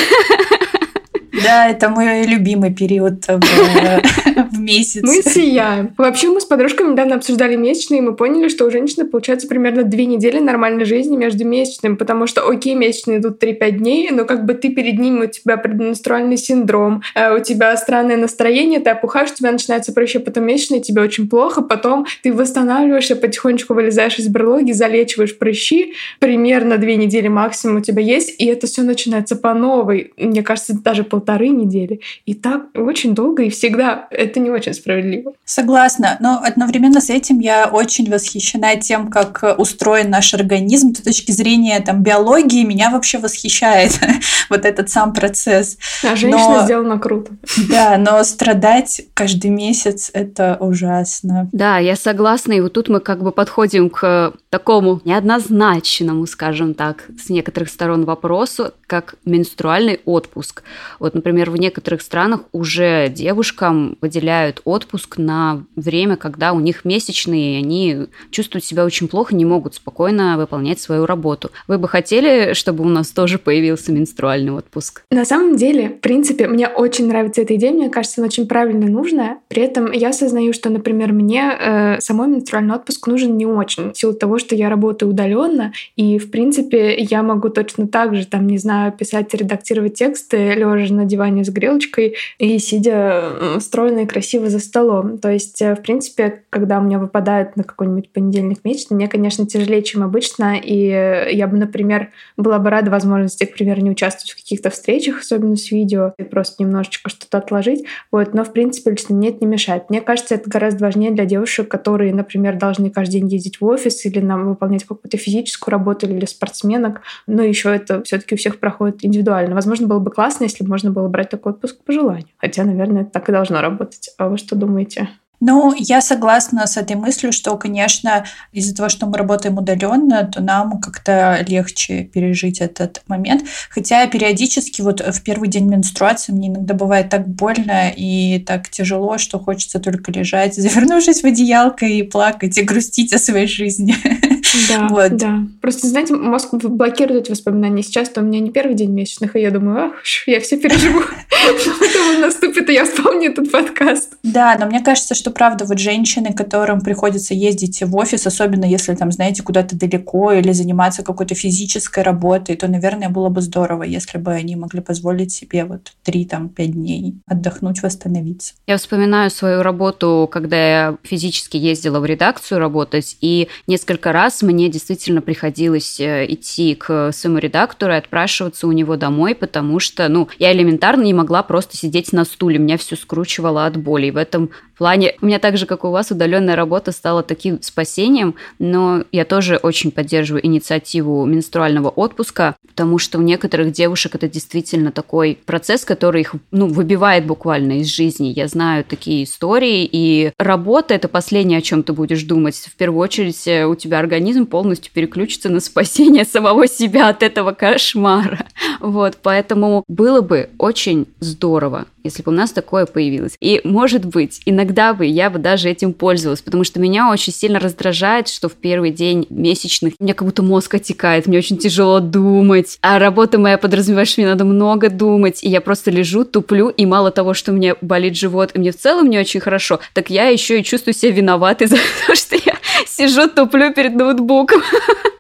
Да, 1.43 1.69
это 1.69 1.89
мой 1.89 2.25
любимый 2.27 2.73
период 2.73 3.25
в, 3.27 3.41
в 3.41 4.54
месяц. 4.65 5.03
Мы 5.03 5.23
сияем. 5.23 5.95
Вообще, 5.99 6.29
мы 6.29 6.41
с 6.41 6.45
подружками 6.45 6.93
недавно 6.93 7.17
обсуждали 7.17 7.57
месячные, 7.57 7.99
и 7.99 8.03
мы 8.03 8.15
поняли, 8.15 8.49
что 8.49 8.65
у 8.65 8.71
женщины 8.71 9.07
получается 9.07 9.47
примерно 9.49 9.85
две 9.85 10.07
недели 10.07 10.39
нормальной 10.39 10.85
жизни 10.85 11.17
между 11.17 11.45
месячными, 11.45 11.97
потому 11.97 12.27
что, 12.27 12.49
окей, 12.49 12.75
месячные 12.75 13.19
идут 13.19 13.43
3-5 13.43 13.71
дней, 13.73 14.11
но 14.11 14.25
как 14.25 14.45
бы 14.45 14.55
ты 14.55 14.71
перед 14.71 14.99
ними, 14.99 15.25
у 15.25 15.29
тебя 15.29 15.57
предменструальный 15.57 16.37
синдром, 16.37 17.03
э, 17.15 17.37
у 17.37 17.43
тебя 17.43 17.77
странное 17.77 18.17
настроение, 18.17 18.81
ты 18.81 18.91
опухаешь, 18.91 19.31
у 19.33 19.35
тебя 19.35 19.53
начинается 19.53 19.93
прыщи, 19.93 20.19
потом 20.19 20.45
месячные, 20.45 20.81
тебе 20.81 21.03
очень 21.03 21.29
плохо, 21.29 21.63
потом 21.63 22.07
ты 22.23 22.33
восстанавливаешься, 22.33 23.17
потихонечку 23.17 23.75
вылезаешь 23.75 24.19
из 24.19 24.29
берлоги, 24.29 24.73
залечиваешь 24.73 25.37
прыщи, 25.39 25.95
примерно 26.19 26.79
две 26.79 26.97
недели 26.97 27.29
максимум 27.29 27.77
у 27.77 27.81
тебя 27.81 28.03
есть, 28.03 28.35
и 28.39 28.47
это 28.47 28.67
все 28.67 28.83
начинается 28.83 29.37
по 29.37 29.55
новой. 29.55 30.13
Мне 30.17 30.43
кажется, 30.43 30.75
даже 30.83 31.05
полторы 31.05 31.49
недели. 31.49 32.01
И 32.27 32.35
так 32.35 32.67
очень 32.75 33.15
долго 33.15 33.43
и 33.43 33.51
всегда. 33.51 34.09
Это 34.11 34.41
не 34.41 34.51
очень 34.55 34.75
справедливо. 34.75 35.33
Согласна. 35.45 36.17
Но 36.21 36.41
одновременно 36.43 37.01
с 37.01 37.11
этим 37.11 37.41
я 37.41 37.67
очень 37.67 38.11
восхищена 38.11 38.77
тем, 38.77 39.11
как 39.11 39.45
устроен 39.59 40.11
наш 40.11 40.35
организм. 40.35 40.95
С 40.95 41.01
точки 41.03 41.33
зрения 41.33 41.81
там, 41.81 42.03
биологии 42.03 42.65
меня 42.65 42.91
вообще 42.91 43.19
восхищает 43.19 43.99
вот 44.51 44.65
этот 44.65 44.91
сам 44.91 45.13
процесс. 45.13 45.79
А 46.03 46.17
женщина 46.17 46.61
но... 46.61 46.65
сделана 46.65 46.99
круто. 46.99 47.33
Да, 47.69 47.97
но 47.99 48.23
страдать 48.25 49.03
каждый 49.15 49.51
месяц— 49.51 50.11
это 50.13 50.57
ужасно. 50.61 51.49
Да, 51.53 51.79
я 51.79 51.97
согласна. 51.97 52.53
И 52.53 52.61
вот 52.61 52.73
тут 52.73 52.89
мы 52.89 53.01
как 53.01 53.23
бы 53.23 53.33
подходим 53.33 53.91
к 53.91 54.33
такому 54.51 55.01
неоднозначному, 55.05 56.27
скажем 56.27 56.75
так, 56.75 57.09
с 57.21 57.29
некоторых 57.29 57.69
сторон 57.69 58.05
вопросу, 58.05 58.73
как 58.87 59.17
менструальный 59.25 60.01
отпуск. 60.05 60.63
Вот 60.99 61.15
например, 61.15 61.51
в 61.51 61.57
некоторых 61.57 62.03
странах 62.03 62.43
уже 62.53 63.09
девушкам 63.09 63.97
выделяют 64.01 64.44
отпуск 64.65 65.19
на 65.19 65.65
время, 65.77 66.17
когда 66.17 66.53
у 66.53 66.61
них 66.61 66.85
месячные, 66.85 67.55
и 67.55 67.63
они 67.63 68.07
чувствуют 68.31 68.65
себя 68.65 68.85
очень 68.85 69.09
плохо, 69.09 69.35
не 69.35 69.45
могут 69.45 69.75
спокойно 69.75 70.37
выполнять 70.37 70.81
свою 70.81 71.07
работу. 71.07 71.51
Вы 71.69 71.79
бы 71.79 71.89
хотели, 71.89 72.53
чтобы 72.55 72.85
у 72.85 72.89
нас 72.89 73.11
тоже 73.11 73.39
появился 73.39 73.93
менструальный 73.93 74.53
отпуск? 74.53 75.03
На 75.11 75.25
самом 75.25 75.57
деле, 75.57 75.89
в 75.89 76.01
принципе, 76.01 76.49
мне 76.49 76.69
очень 76.69 77.07
нравится 77.07 77.43
эта 77.43 77.55
идея, 77.57 77.73
мне 77.73 77.91
кажется, 77.91 78.21
она 78.21 78.27
очень 78.27 78.47
правильно 78.47 78.87
нужная. 78.87 79.39
При 79.49 79.63
этом 79.63 79.93
я 79.93 80.11
осознаю, 80.11 80.53
что, 80.53 80.71
например, 80.71 81.13
мне 81.13 81.53
э, 81.59 82.01
самой 82.01 82.29
менструальный 82.29 82.75
отпуск 82.75 83.07
нужен 83.07 83.37
не 83.37 83.47
очень, 83.47 83.93
в 83.93 83.99
силу 83.99 84.15
того, 84.15 84.39
что 84.39 84.55
я 84.55 84.69
работаю 84.69 85.11
удаленно, 85.11 85.73
и, 85.97 86.19
в 86.19 86.31
принципе, 86.31 86.97
я 86.97 87.23
могу 87.23 87.49
точно 87.49 87.87
так 87.87 88.15
же, 88.15 88.27
там, 88.27 88.47
не 88.47 88.59
знаю, 88.59 88.93
писать, 88.93 89.33
редактировать 89.35 89.95
тексты, 89.95 90.55
лежа 90.55 90.95
на 90.95 91.05
диване 91.05 91.45
с 91.45 91.49
грелочкой 91.49 92.17
и 92.39 92.59
сидя 92.59 93.61
стройно 93.61 94.01
и 94.01 94.07
красиво 94.07 94.34
за 94.39 94.59
столом. 94.59 95.19
То 95.19 95.31
есть, 95.31 95.61
э, 95.63 95.75
в 95.75 95.83
принципе, 95.83 96.43
когда 96.51 96.79
у 96.79 96.83
меня 96.83 96.99
выпадает 96.99 97.57
на 97.57 97.65
какой-нибудь 97.65 98.11
понедельник 98.11 98.65
месяц, 98.65 98.91
мне, 98.91 99.09
конечно, 99.09 99.47
тяжелее, 99.47 99.83
чем 99.83 100.03
обычно, 100.03 100.57
и 100.57 101.29
я 101.33 101.47
бы, 101.47 101.57
например, 101.57 102.11
была 102.37 102.59
бы 102.59 102.71
рада 102.71 102.91
возможности, 102.91 103.45
к 103.45 103.55
примеру, 103.55 103.81
не 103.81 103.91
участвовать 103.91 104.31
в 104.31 104.37
каких-то 104.37 104.71
встречах, 104.71 105.21
особенно 105.21 105.57
с 105.57 105.71
видео, 105.71 106.15
и 106.19 106.23
просто 106.23 106.63
немножечко 106.63 107.11
что-то 107.11 107.39
отложить. 107.39 107.85
Вот. 108.11 108.35
Но, 108.35 108.45
в 108.45 108.53
принципе, 108.53 108.91
лично 108.91 109.15
мне 109.15 109.31
это 109.31 109.39
не 109.41 109.47
мешает. 109.47 109.91
Мне 109.91 110.01
кажется, 110.01 110.35
это 110.35 110.49
гораздо 110.49 110.85
важнее 110.85 111.11
для 111.13 111.25
девушек, 111.25 111.69
которые, 111.69 112.15
например, 112.15 112.57
должны 112.57 112.91
каждый 112.91 113.21
день 113.21 113.29
ездить 113.29 113.61
в 113.61 113.65
офис 113.65 114.05
или 114.05 114.21
нам 114.21 114.49
выполнять 114.49 114.85
какую-то 114.85 115.17
физическую 115.17 115.73
работу 115.73 116.07
или 116.07 116.19
для 116.19 116.27
спортсменок. 116.27 117.03
Но 117.27 117.43
еще 117.43 117.75
это 117.75 118.03
все-таки 118.03 118.35
у 118.35 118.39
всех 118.39 118.59
проходит 118.59 119.05
индивидуально. 119.05 119.55
Возможно, 119.55 119.87
было 119.87 119.99
бы 119.99 120.11
классно, 120.11 120.45
если 120.45 120.65
бы 120.65 120.71
можно 120.71 120.91
было 120.91 121.09
брать 121.09 121.31
такой 121.31 121.53
отпуск 121.53 121.79
по 121.85 121.93
желанию. 121.93 122.29
Хотя, 122.39 122.65
наверное, 122.65 123.03
это 123.03 123.11
так 123.11 123.29
и 123.29 123.33
должно 123.33 123.61
работать. 123.61 124.11
А 124.25 124.29
вы 124.29 124.39
что 124.39 124.57
думаете? 124.57 125.11
Ну, 125.41 125.75
я 125.77 126.01
согласна 126.01 126.67
с 126.67 126.79
этой 126.79 126.97
мыслью, 126.97 127.31
что, 127.31 127.55
конечно, 127.59 128.25
из-за 128.53 128.75
того, 128.75 128.89
что 128.89 129.05
мы 129.05 129.19
работаем 129.19 129.59
удаленно, 129.59 130.25
то 130.25 130.41
нам 130.41 130.81
как-то 130.81 131.45
легче 131.47 132.05
пережить 132.05 132.63
этот 132.63 133.03
момент. 133.07 133.45
Хотя 133.69 134.07
периодически 134.07 134.81
вот 134.81 135.01
в 135.01 135.23
первый 135.23 135.51
день 135.51 135.69
менструации 135.69 136.33
мне 136.33 136.49
иногда 136.49 136.73
бывает 136.73 137.11
так 137.11 137.29
больно 137.29 137.91
и 137.95 138.39
так 138.39 138.71
тяжело, 138.71 139.19
что 139.19 139.39
хочется 139.39 139.79
только 139.79 140.11
лежать, 140.11 140.55
завернувшись 140.57 141.21
в 141.21 141.27
одеялко 141.27 141.85
и 141.85 142.03
плакать, 142.03 142.57
и 142.57 142.63
грустить 142.63 143.13
о 143.13 143.19
своей 143.19 143.47
жизни. 143.47 143.95
Да, 144.69 144.89
вот. 144.89 145.17
да. 145.17 145.41
Просто, 145.61 145.87
знаете, 145.87 146.15
мозг 146.15 146.53
блокирует 146.53 147.25
эти 147.25 147.31
воспоминания. 147.31 147.83
Сейчас 147.83 148.09
то 148.09 148.21
у 148.21 148.25
меня 148.25 148.41
не 148.41 148.51
первый 148.51 148.75
день 148.75 148.91
месячных, 148.91 149.37
и 149.37 149.41
я 149.41 149.51
думаю, 149.51 149.87
ах, 149.87 149.93
я 150.27 150.41
все 150.41 150.57
переживу. 150.57 151.01
Потом 151.81 152.21
наступит, 152.21 152.71
и 152.71 152.75
я 152.75 152.85
вспомню 152.85 153.33
этот 153.33 153.51
подкаст. 153.51 154.15
Да, 154.23 154.57
но 154.59 154.67
мне 154.67 154.81
кажется, 154.81 155.15
что 155.15 155.31
правда 155.31 155.65
вот 155.65 155.79
женщины, 155.79 156.33
которым 156.33 156.81
приходится 156.81 157.35
ездить 157.35 157.83
в 157.83 157.97
офис, 157.97 158.27
особенно 158.27 158.65
если 158.65 158.95
там, 158.95 159.13
знаете, 159.13 159.43
куда-то 159.43 159.77
далеко 159.77 160.33
или 160.33 160.53
заниматься 160.53 161.03
какой-то 161.03 161.35
физической 161.35 162.03
работой, 162.03 162.57
то, 162.57 162.69
наверное, 162.69 163.09
было 163.09 163.29
бы 163.29 163.41
здорово, 163.41 163.83
если 163.83 164.19
бы 164.19 164.33
они 164.33 164.57
могли 164.57 164.81
позволить 164.81 165.33
себе 165.33 165.65
вот 165.65 165.93
три 166.03 166.25
там 166.25 166.49
пять 166.49 166.73
дней 166.73 167.15
отдохнуть, 167.27 167.83
восстановиться. 167.83 168.55
Я 168.67 168.79
вспоминаю 168.79 169.31
свою 169.31 169.63
работу, 169.63 170.29
когда 170.31 170.57
я 170.57 170.97
физически 171.03 171.57
ездила 171.57 172.01
в 172.01 172.07
редакцию 172.07 172.59
работать, 172.59 173.17
и 173.21 173.49
несколько 173.67 174.13
раз 174.13 174.43
мне 174.45 174.69
действительно 174.69 175.21
приходилось 175.21 175.99
э, 175.99 176.27
идти 176.29 176.75
к 176.75 177.13
своему 177.13 177.39
редактору 177.39 177.93
и 177.93 177.97
отпрашиваться 177.97 178.67
у 178.67 178.73
него 178.73 178.97
домой, 178.97 179.35
потому 179.35 179.81
что, 179.81 180.09
ну, 180.09 180.29
я 180.39 180.53
элементарно 180.53 181.03
не 181.03 181.15
могла 181.15 181.43
просто 181.43 181.77
сидеть 181.77 182.13
на 182.13 182.25
стуле, 182.25 182.59
меня 182.59 182.79
все 182.79 182.97
скручивало 182.97 183.67
от 183.67 183.77
боли. 183.77 184.07
И 184.07 184.11
в 184.11 184.17
этом 184.17 184.51
плане 184.75 185.15
у 185.21 185.27
меня 185.27 185.39
так 185.39 185.57
же, 185.57 185.67
как 185.67 185.85
у 185.85 185.91
вас, 185.91 186.11
удаленная 186.11 186.57
работа 186.57 186.93
стала 186.93 187.23
таким 187.23 187.63
спасением, 187.63 188.35
но 188.59 189.05
я 189.13 189.25
тоже 189.25 189.57
очень 189.57 189.91
поддерживаю 189.91 190.45
инициативу 190.47 191.25
менструального 191.25 191.89
отпуска, 191.89 192.57
потому 192.67 192.99
что 192.99 193.19
у 193.19 193.23
некоторых 193.23 193.73
девушек 193.73 194.15
это 194.15 194.29
действительно 194.29 194.93
такой 194.93 195.39
процесс, 195.45 195.85
который 195.85 196.23
их 196.23 196.35
ну, 196.51 196.67
выбивает 196.67 197.27
буквально 197.27 197.81
из 197.81 197.87
жизни. 197.87 198.33
Я 198.35 198.49
знаю 198.49 198.85
такие 198.85 199.25
истории, 199.25 199.89
и 199.91 200.33
работа– 200.39 200.95
это 200.95 201.09
последнее, 201.09 201.59
о 201.59 201.63
чем 201.63 201.83
ты 201.83 201.93
будешь 201.93 202.23
думать. 202.23 202.57
В 202.57 202.75
первую 202.77 203.03
очередь 203.03 203.47
э, 203.47 203.67
у 203.67 203.75
тебя 203.75 203.99
организм 203.99 204.47
полностью 204.47 204.93
переключится 204.93 205.49
на 205.49 205.61
спасение 205.61 206.25
самого 206.25 206.67
себя 206.67 207.09
от 207.09 207.23
этого 207.23 207.53
кошмара. 207.53 208.47
Вот, 208.85 209.17
поэтому 209.23 209.83
было 209.89 210.21
бы 210.21 210.51
очень 210.59 211.07
здорово, 211.19 211.87
если 212.03 212.23
бы 212.23 212.33
у 212.33 212.35
нас 212.35 212.53
такое 212.53 212.85
появилось. 212.85 213.35
И, 213.41 213.63
может 213.65 214.05
быть, 214.05 214.43
иногда 214.45 214.93
бы 214.93 215.07
я 215.07 215.31
бы 215.31 215.39
даже 215.39 215.71
этим 215.71 215.95
пользовалась, 215.95 216.43
потому 216.43 216.65
что 216.65 216.81
меня 216.81 217.11
очень 217.11 217.33
сильно 217.33 217.59
раздражает, 217.59 218.29
что 218.29 218.51
в 218.51 218.53
первый 218.53 218.91
день 218.91 219.27
месячных 219.31 219.95
у 219.99 220.05
меня 220.05 220.13
как 220.13 220.29
будто 220.29 220.43
мозг 220.43 220.75
отекает, 220.75 221.27
мне 221.27 221.39
очень 221.39 221.57
тяжело 221.57 222.01
думать, 222.01 222.77
а 222.83 222.99
работа 222.99 223.39
моя 223.39 223.57
подразумевает, 223.57 224.07
что 224.07 224.21
мне 224.21 224.29
надо 224.29 224.45
много 224.45 224.91
думать, 224.91 225.43
и 225.43 225.49
я 225.49 225.63
просто 225.63 225.91
лежу, 225.91 226.27
туплю, 226.27 226.69
и 226.69 226.85
мало 226.85 227.11
того, 227.11 227.33
что 227.33 227.53
меня 227.53 227.77
болит 227.81 228.19
живот, 228.19 228.51
и 228.53 228.59
мне 228.59 228.71
в 228.71 228.77
целом 228.77 229.09
не 229.09 229.19
очень 229.19 229.41
хорошо, 229.41 229.81
так 229.95 230.11
я 230.11 230.29
еще 230.29 230.61
и 230.61 230.63
чувствую 230.63 230.93
себя 230.93 231.13
виноватой 231.13 231.67
за 231.69 231.77
то, 232.07 232.15
что 232.15 232.37
я 232.37 232.59
сижу, 232.87 233.31
туплю 233.31 233.73
перед 233.73 233.95
ноутбуком. 233.95 234.61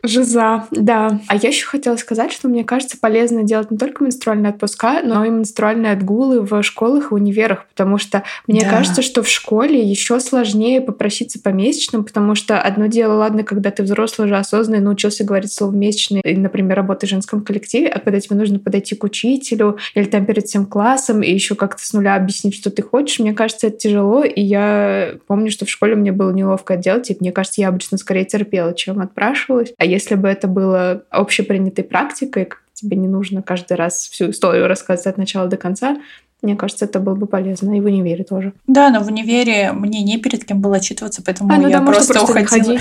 Жиза, 0.03 0.66
да. 0.70 1.18
А 1.29 1.37
я 1.37 1.48
еще 1.48 1.66
хотела 1.66 1.96
сказать, 1.96 2.31
что 2.31 2.48
мне 2.48 2.62
кажется 2.62 2.98
полезно 3.00 3.42
делать 3.42 3.53
не 3.70 3.78
только 3.78 4.04
менструальные 4.04 4.50
отпуска, 4.50 5.00
но 5.02 5.24
и 5.24 5.30
менструальные 5.30 5.92
отгулы 5.92 6.40
в 6.40 6.62
школах 6.62 7.10
и 7.10 7.14
универах, 7.14 7.66
потому 7.68 7.98
что 7.98 8.24
мне 8.46 8.60
да. 8.60 8.70
кажется, 8.70 9.02
что 9.02 9.22
в 9.22 9.28
школе 9.28 9.80
еще 9.80 10.20
сложнее 10.20 10.80
попроситься 10.80 11.40
по 11.40 11.50
месячным, 11.50 12.04
потому 12.04 12.34
что 12.34 12.60
одно 12.60 12.86
дело, 12.86 13.14
ладно, 13.14 13.44
когда 13.44 13.70
ты 13.70 13.82
взрослый 13.82 14.26
уже 14.26 14.36
осознанный, 14.36 14.80
научился 14.80 15.24
говорить 15.24 15.52
слово 15.52 15.72
месячный, 15.72 16.20
и, 16.24 16.36
например, 16.36 16.76
работаешь 16.76 17.10
в 17.10 17.14
женском 17.14 17.42
коллективе, 17.42 17.88
а 17.88 18.00
когда 18.00 18.20
тебе 18.20 18.36
нужно 18.36 18.58
подойти 18.58 18.94
к 18.94 19.04
учителю 19.04 19.78
или 19.94 20.04
там 20.04 20.26
перед 20.26 20.46
всем 20.46 20.66
классом 20.66 21.22
и 21.22 21.32
еще 21.32 21.54
как-то 21.54 21.84
с 21.84 21.92
нуля 21.92 22.16
объяснить, 22.16 22.54
что 22.54 22.70
ты 22.70 22.82
хочешь, 22.82 23.18
мне 23.18 23.32
кажется, 23.34 23.68
это 23.68 23.78
тяжело, 23.78 24.24
и 24.24 24.40
я 24.40 25.14
помню, 25.26 25.50
что 25.50 25.66
в 25.66 25.70
школе 25.70 25.94
мне 25.94 26.12
было 26.12 26.30
неловко 26.30 26.76
делать, 26.76 27.10
и 27.10 27.16
мне 27.18 27.32
кажется, 27.32 27.60
я 27.60 27.68
обычно 27.68 27.98
скорее 27.98 28.24
терпела, 28.24 28.74
чем 28.74 29.00
отпрашивалась. 29.00 29.72
А 29.78 29.84
если 29.84 30.14
бы 30.14 30.28
это 30.28 30.48
было 30.48 31.04
общепринятой 31.10 31.84
практикой, 31.84 32.48
тебе 32.74 32.96
не 32.96 33.08
нужно 33.08 33.42
каждый 33.42 33.76
раз 33.76 34.08
всю 34.08 34.30
историю 34.30 34.68
рассказывать 34.68 35.06
от 35.06 35.18
начала 35.18 35.48
до 35.48 35.56
конца, 35.56 35.96
мне 36.44 36.56
кажется, 36.56 36.84
это 36.84 37.00
было 37.00 37.14
бы 37.14 37.26
полезно. 37.26 37.74
И 37.74 37.80
в 37.80 37.87
универе 37.87 38.22
тоже. 38.22 38.52
Да, 38.66 38.90
но 38.90 39.00
в 39.00 39.06
универе 39.06 39.72
мне 39.72 40.02
не 40.02 40.18
перед 40.18 40.44
кем 40.44 40.60
было 40.60 40.76
отчитываться, 40.76 41.22
поэтому 41.24 41.52
а, 41.52 41.56
ну 41.56 41.68
я 41.68 41.80
да, 41.80 41.87
просто, 41.87 42.12
просто 42.12 42.42
уходила. 42.42 42.78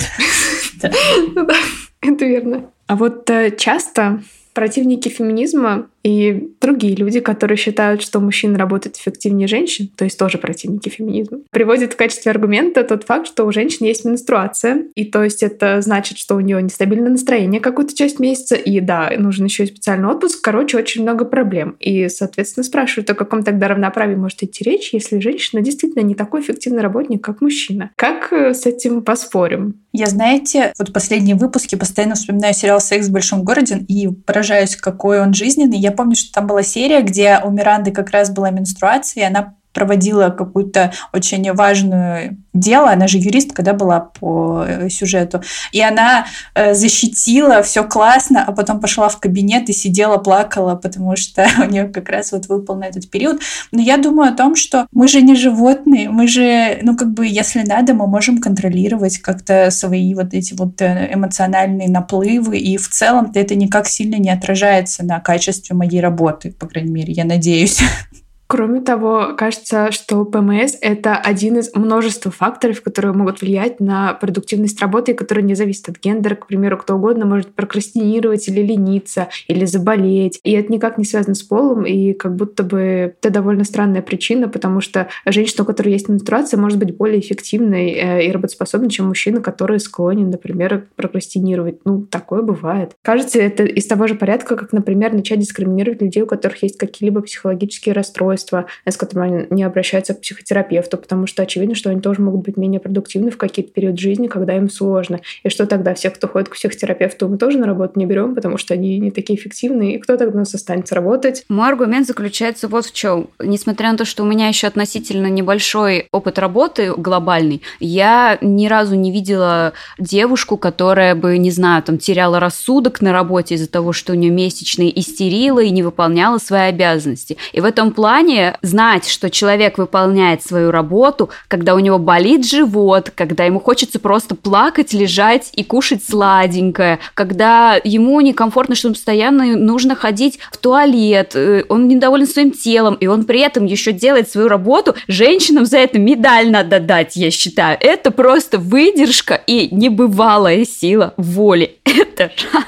Это 2.02 2.26
верно. 2.26 2.66
А 2.88 2.96
вот 2.98 3.30
э, 3.30 3.56
часто 3.56 4.22
противники 4.54 5.08
феминизма 5.08 5.88
и 6.04 6.50
другие 6.62 6.96
люди, 6.96 7.20
которые 7.20 7.58
считают, 7.58 8.02
что 8.02 8.20
мужчины 8.20 8.58
работают 8.58 8.98
эффективнее 8.98 9.48
женщин, 9.48 9.90
то 9.96 10.04
есть 10.04 10.18
тоже 10.18 10.38
противники 10.38 10.90
феминизма, 10.90 11.40
приводят 11.50 11.94
в 11.94 11.96
качестве 11.96 12.32
аргумента 12.32 12.84
тот 12.84 13.04
факт, 13.04 13.28
что 13.28 13.46
у 13.46 13.52
женщин 13.52 13.86
есть 13.86 14.06
менструация, 14.06 14.86
и 14.96 15.06
то 15.06 15.24
есть 15.24 15.44
это 15.44 15.82
значит, 15.82 16.18
что 16.18 16.36
у 16.36 16.40
нее 16.40 16.62
нестабильное 16.62 17.12
настроение 17.12 17.62
какую-то 17.62 17.96
часть 17.96 18.20
месяца, 18.20 18.56
и 18.56 18.80
да, 18.80 19.12
нужен 19.18 19.46
еще 19.46 19.64
и 19.64 19.68
специальный 19.68 20.10
отпуск. 20.10 20.44
Короче, 20.44 20.78
очень 20.78 21.04
много 21.04 21.26
проблем. 21.26 21.78
И, 21.80 22.10
соответственно, 22.10 22.64
спрашивают, 22.64 23.10
о 23.10 23.16
каком 23.16 23.44
тогда 23.44 23.68
равноправии 23.68 24.16
может 24.16 24.44
идти 24.44 24.64
речь, 24.64 24.94
если 24.94 25.20
женщина 25.20 25.62
действительно 25.62 26.04
не 26.04 26.16
такой 26.16 26.42
эффективный 26.42 26.82
работник, 26.82 27.24
как 27.24 27.42
мужчина. 27.42 27.92
Как 27.96 28.34
э, 28.34 28.54
с 28.54 28.66
этим 28.66 29.02
поспорим? 29.04 29.82
Я, 29.94 30.08
знаете, 30.08 30.74
вот 30.78 30.92
последние 30.92 31.36
выпуски 31.36 31.76
постоянно 31.76 32.16
вспоминаю 32.16 32.54
сериал 32.54 32.82
«Секс 32.82 33.08
в 33.08 33.12
большом 33.12 33.44
городе» 33.44 33.78
и 33.88 34.08
поражаюсь, 34.08 34.76
какой 34.76 35.22
он 35.22 35.34
жизненный. 35.34 35.78
Я 35.78 35.92
помню, 35.94 36.16
что 36.16 36.32
там 36.34 36.48
была 36.48 36.64
серия, 36.64 37.02
где 37.02 37.40
у 37.44 37.50
Миранды 37.50 37.92
как 37.92 38.10
раз 38.12 38.30
была 38.30 38.50
менструация, 38.50 39.24
и 39.24 39.28
она 39.28 39.56
проводила 39.74 40.30
какую-то 40.30 40.94
очень 41.12 41.52
важную 41.54 42.38
дело, 42.54 42.92
она 42.92 43.08
же 43.08 43.18
юрист, 43.18 43.54
когда 43.54 43.74
была 43.74 44.00
по 44.00 44.64
э, 44.68 44.90
сюжету, 44.90 45.42
и 45.72 45.82
она 45.82 46.28
э, 46.54 46.74
защитила, 46.74 47.64
все 47.64 47.84
классно, 47.84 48.46
а 48.46 48.52
потом 48.52 48.80
пошла 48.80 49.10
в 49.10 49.20
кабинет 49.20 49.70
и 49.70 49.74
сидела, 49.74 50.18
плакала, 50.18 50.76
потому 50.76 51.16
что 51.16 51.48
у 51.60 51.70
нее 51.70 51.86
как 51.86 52.10
раз 52.10 52.32
вот 52.32 52.48
выпал 52.48 52.76
на 52.76 52.86
этот 52.86 53.10
период. 53.10 53.42
Но 53.72 53.82
я 53.82 53.98
думаю 53.98 54.32
о 54.32 54.36
том, 54.36 54.56
что 54.56 54.88
мы 54.92 55.08
же 55.08 55.22
не 55.22 55.36
животные, 55.36 56.10
мы 56.10 56.28
же, 56.28 56.80
ну 56.84 56.96
как 56.96 57.12
бы, 57.14 57.26
если 57.26 57.64
надо, 57.64 57.94
мы 57.94 58.08
можем 58.08 58.40
контролировать 58.40 59.18
как-то 59.18 59.72
свои 59.72 60.14
вот 60.14 60.34
эти 60.34 60.54
вот 60.54 60.82
э, 60.82 61.10
эмоциональные 61.12 61.90
наплывы, 61.90 62.60
и 62.60 62.78
в 62.78 62.88
целом-то 62.88 63.40
это 63.40 63.56
никак 63.56 63.88
сильно 63.88 64.16
не 64.16 64.30
отражается 64.30 65.04
на 65.04 65.20
качестве 65.20 65.76
моей 65.76 66.02
работы, 66.02 66.52
по 66.52 66.68
крайней 66.68 66.92
мере, 66.92 67.14
я 67.14 67.26
надеюсь. 67.26 67.82
Кроме 68.54 68.82
того, 68.82 69.34
кажется, 69.36 69.92
что 69.92 70.24
ПМС— 70.26 70.78
это 70.82 71.16
один 71.16 71.58
из 71.58 71.74
множества 71.74 72.30
факторов, 72.30 72.84
которые 72.84 73.12
могут 73.12 73.42
влиять 73.42 73.80
на 73.80 74.14
продуктивность 74.14 74.80
работы, 74.80 75.14
и 75.14 75.16
которые 75.16 75.44
не 75.44 75.56
зависят 75.56 75.90
от 75.90 76.00
гендера. 76.00 76.36
К 76.36 76.46
примеру, 76.46 76.78
кто 76.78 76.94
угодно 76.94 77.26
может 77.26 77.56
прокрастинировать 77.56 78.48
или 78.48 78.62
лениться, 78.62 79.30
или 79.48 79.66
заболеть. 79.66 80.40
И 80.44 80.52
это 80.52 80.72
никак 80.72 81.00
не 81.00 81.04
связано 81.04 81.34
с 81.34 81.42
полом, 81.42 81.84
и 81.84 82.14
как 82.14 82.36
будто 82.36 82.62
бы 82.62 83.16
это 83.20 83.32
довольно 83.32 83.64
странная 83.64 84.04
причина, 84.04 84.48
потому 84.48 84.82
что 84.82 85.08
женщина, 85.26 85.64
у 85.64 85.66
которой 85.66 85.90
есть 85.90 86.08
менструация, 86.08 86.60
может 86.60 86.78
быть 86.78 86.96
более 86.96 87.22
эффективной 87.22 87.94
э, 87.94 88.28
и 88.28 88.32
работоспособной, 88.32 88.92
чем 88.92 89.08
мужчина, 89.08 89.42
который 89.42 89.80
склонен, 89.80 90.30
например, 90.30 90.86
прокрастинировать. 90.96 91.80
Ну, 91.86 92.04
такое 92.04 92.44
бывает. 92.44 92.92
Кажется, 93.02 93.40
это 93.40 93.64
из 93.64 93.88
того 93.88 94.06
же 94.06 94.14
порядка, 94.14 94.56
как, 94.56 94.74
например, 94.74 95.12
начать 95.12 95.40
дискриминировать 95.40 96.04
людей, 96.04 96.22
у 96.22 96.28
которых 96.28 96.62
есть 96.62 96.78
какие-либо 96.78 97.22
психологические 97.22 97.94
расстройства, 97.94 98.43
расстройства, 98.44 98.66
с 98.86 98.98
которыми 98.98 99.48
они 99.50 99.64
обращаются 99.64 100.14
к 100.14 100.22
психотерапевту, 100.22 100.98
потому 100.98 101.28
что 101.28 101.44
очевидно, 101.44 101.76
что 101.76 101.90
они 101.90 102.02
тоже 102.02 102.22
могут 102.22 102.42
быть 102.42 102.58
менее 102.58 102.80
продуктивны 102.80 103.32
в 103.32 103.38
какие-то 103.38 103.72
период 103.72 104.00
жизни, 104.00 104.28
когда 104.28 104.56
им 104.56 104.70
сложно. 104.70 105.20
И 105.44 105.50
что 105.50 105.66
тогда? 105.66 105.94
Всех, 105.94 106.14
кто 106.14 106.28
ходит 106.28 106.50
к 106.50 106.54
психотерапевту, 106.54 107.28
мы 107.28 107.38
тоже 107.38 107.58
на 107.58 107.66
работу 107.66 107.94
не 107.96 108.06
берем, 108.06 108.36
потому 108.36 108.58
что 108.58 108.74
они 108.74 109.00
не 109.00 109.12
такие 109.12 109.40
эффективные. 109.40 109.96
И 109.96 110.00
кто 110.00 110.18
тогда 110.18 110.36
у 110.36 110.40
нас 110.40 110.54
останется 110.54 110.96
работать? 110.96 111.46
Мой 111.50 111.70
аргумент 111.70 112.08
заключается 112.08 112.68
вот 112.68 112.86
в 112.86 112.94
чем. 112.94 113.30
Несмотря 113.40 113.92
на 113.92 113.98
то, 113.98 114.06
что 114.06 114.24
у 114.24 114.26
меня 114.26 114.48
еще 114.48 114.68
относительно 114.68 115.28
небольшой 115.28 116.08
опыт 116.12 116.40
работы 116.40 116.94
глобальный, 116.96 117.62
я 117.80 118.38
ни 118.42 118.68
разу 118.68 118.96
не 118.96 119.12
видела 119.12 119.74
девушку, 120.00 120.58
которая 120.58 121.16
бы, 121.16 121.38
не 121.38 121.52
знаю, 121.52 121.84
там, 121.84 121.98
теряла 121.98 122.40
рассудок 122.40 123.02
на 123.02 123.12
работе 123.12 123.56
из-за 123.56 123.70
того, 123.70 123.94
что 123.94 124.14
у 124.14 124.16
нее 124.16 124.32
месячные 124.32 124.98
истерила 125.00 125.60
и 125.60 125.70
не 125.70 125.84
выполняла 125.84 126.38
свои 126.38 126.70
обязанности. 126.70 127.38
И 127.54 127.62
в 127.62 127.66
этом 127.66 127.92
плане 127.92 128.33
умение 128.34 128.58
знать, 128.62 129.08
что 129.08 129.30
человек 129.30 129.78
выполняет 129.78 130.44
свою 130.44 130.72
работу, 130.72 131.30
когда 131.48 131.76
у 131.76 131.80
него 131.80 132.00
болит 132.00 132.46
живот, 132.46 133.12
когда 133.14 133.46
ему 133.46 133.60
хочется 133.60 134.00
просто 134.00 134.36
плакать, 134.36 134.94
лежать 134.94 135.50
и 135.54 135.64
кушать 135.64 136.04
сладенькое, 136.04 137.00
когда 137.14 137.80
ему 137.84 138.20
некомфортно, 138.22 138.76
что 138.76 138.88
ему 138.88 138.96
постоянно 138.96 139.56
нужно 139.56 139.96
ходить 139.96 140.40
в 140.52 140.58
туалет, 140.58 141.36
э, 141.36 141.64
он 141.70 141.88
недоволен 141.88 142.28
своим 142.28 142.52
телом, 142.52 142.96
и 142.96 143.08
он 143.08 143.26
при 143.26 143.42
этом 143.42 143.66
еще 143.66 143.92
делает 143.92 144.30
свою 144.30 144.48
работу, 144.48 144.96
женщинам 145.08 145.66
за 145.66 145.78
это 145.78 146.00
медаль 146.00 146.50
надо 146.50 146.80
дать, 146.80 147.16
я 147.16 147.32
считаю. 147.32 147.78
Это 147.80 148.12
просто 148.12 148.58
выдержка 148.58 149.36
и 149.36 149.74
небывалая 149.74 150.66
сила 150.66 151.14
воли. 151.18 151.78
Это 151.86 152.32
раз. 152.52 152.64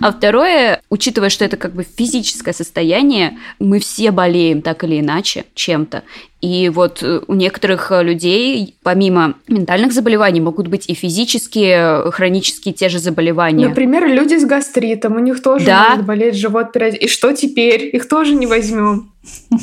А 0.00 0.12
второе, 0.12 0.82
учитывая, 0.90 1.30
что 1.30 1.44
это 1.44 1.56
как 1.56 1.74
бы 1.74 1.84
физическое 1.84 2.52
состояние, 2.52 3.38
мы 3.58 3.78
все 3.78 4.10
болеем 4.10 4.62
так 4.62 4.84
или 4.84 5.00
иначе 5.00 5.44
чем-то. 5.54 6.02
И 6.42 6.68
вот 6.68 7.02
э, 7.02 7.20
у 7.26 7.34
некоторых 7.34 7.90
людей, 8.02 8.76
помимо 8.82 9.34
ментальных 9.48 9.92
заболеваний, 9.92 10.40
могут 10.40 10.68
быть 10.68 10.88
и 10.88 10.94
физические, 10.94 12.10
хронические 12.12 12.74
те 12.74 12.88
же 12.88 12.98
заболевания. 12.98 13.68
Например, 13.68 14.06
люди 14.06 14.36
с 14.36 14.44
гастритом, 14.44 15.16
у 15.16 15.18
них 15.18 15.42
тоже 15.42 15.66
да. 15.66 15.90
может 15.90 16.04
болеть 16.04 16.36
живот. 16.36 16.76
И 16.76 17.08
что 17.08 17.32
теперь? 17.32 17.90
Их 17.94 18.06
тоже 18.06 18.34
не 18.34 18.46
возьмем. 18.46 19.10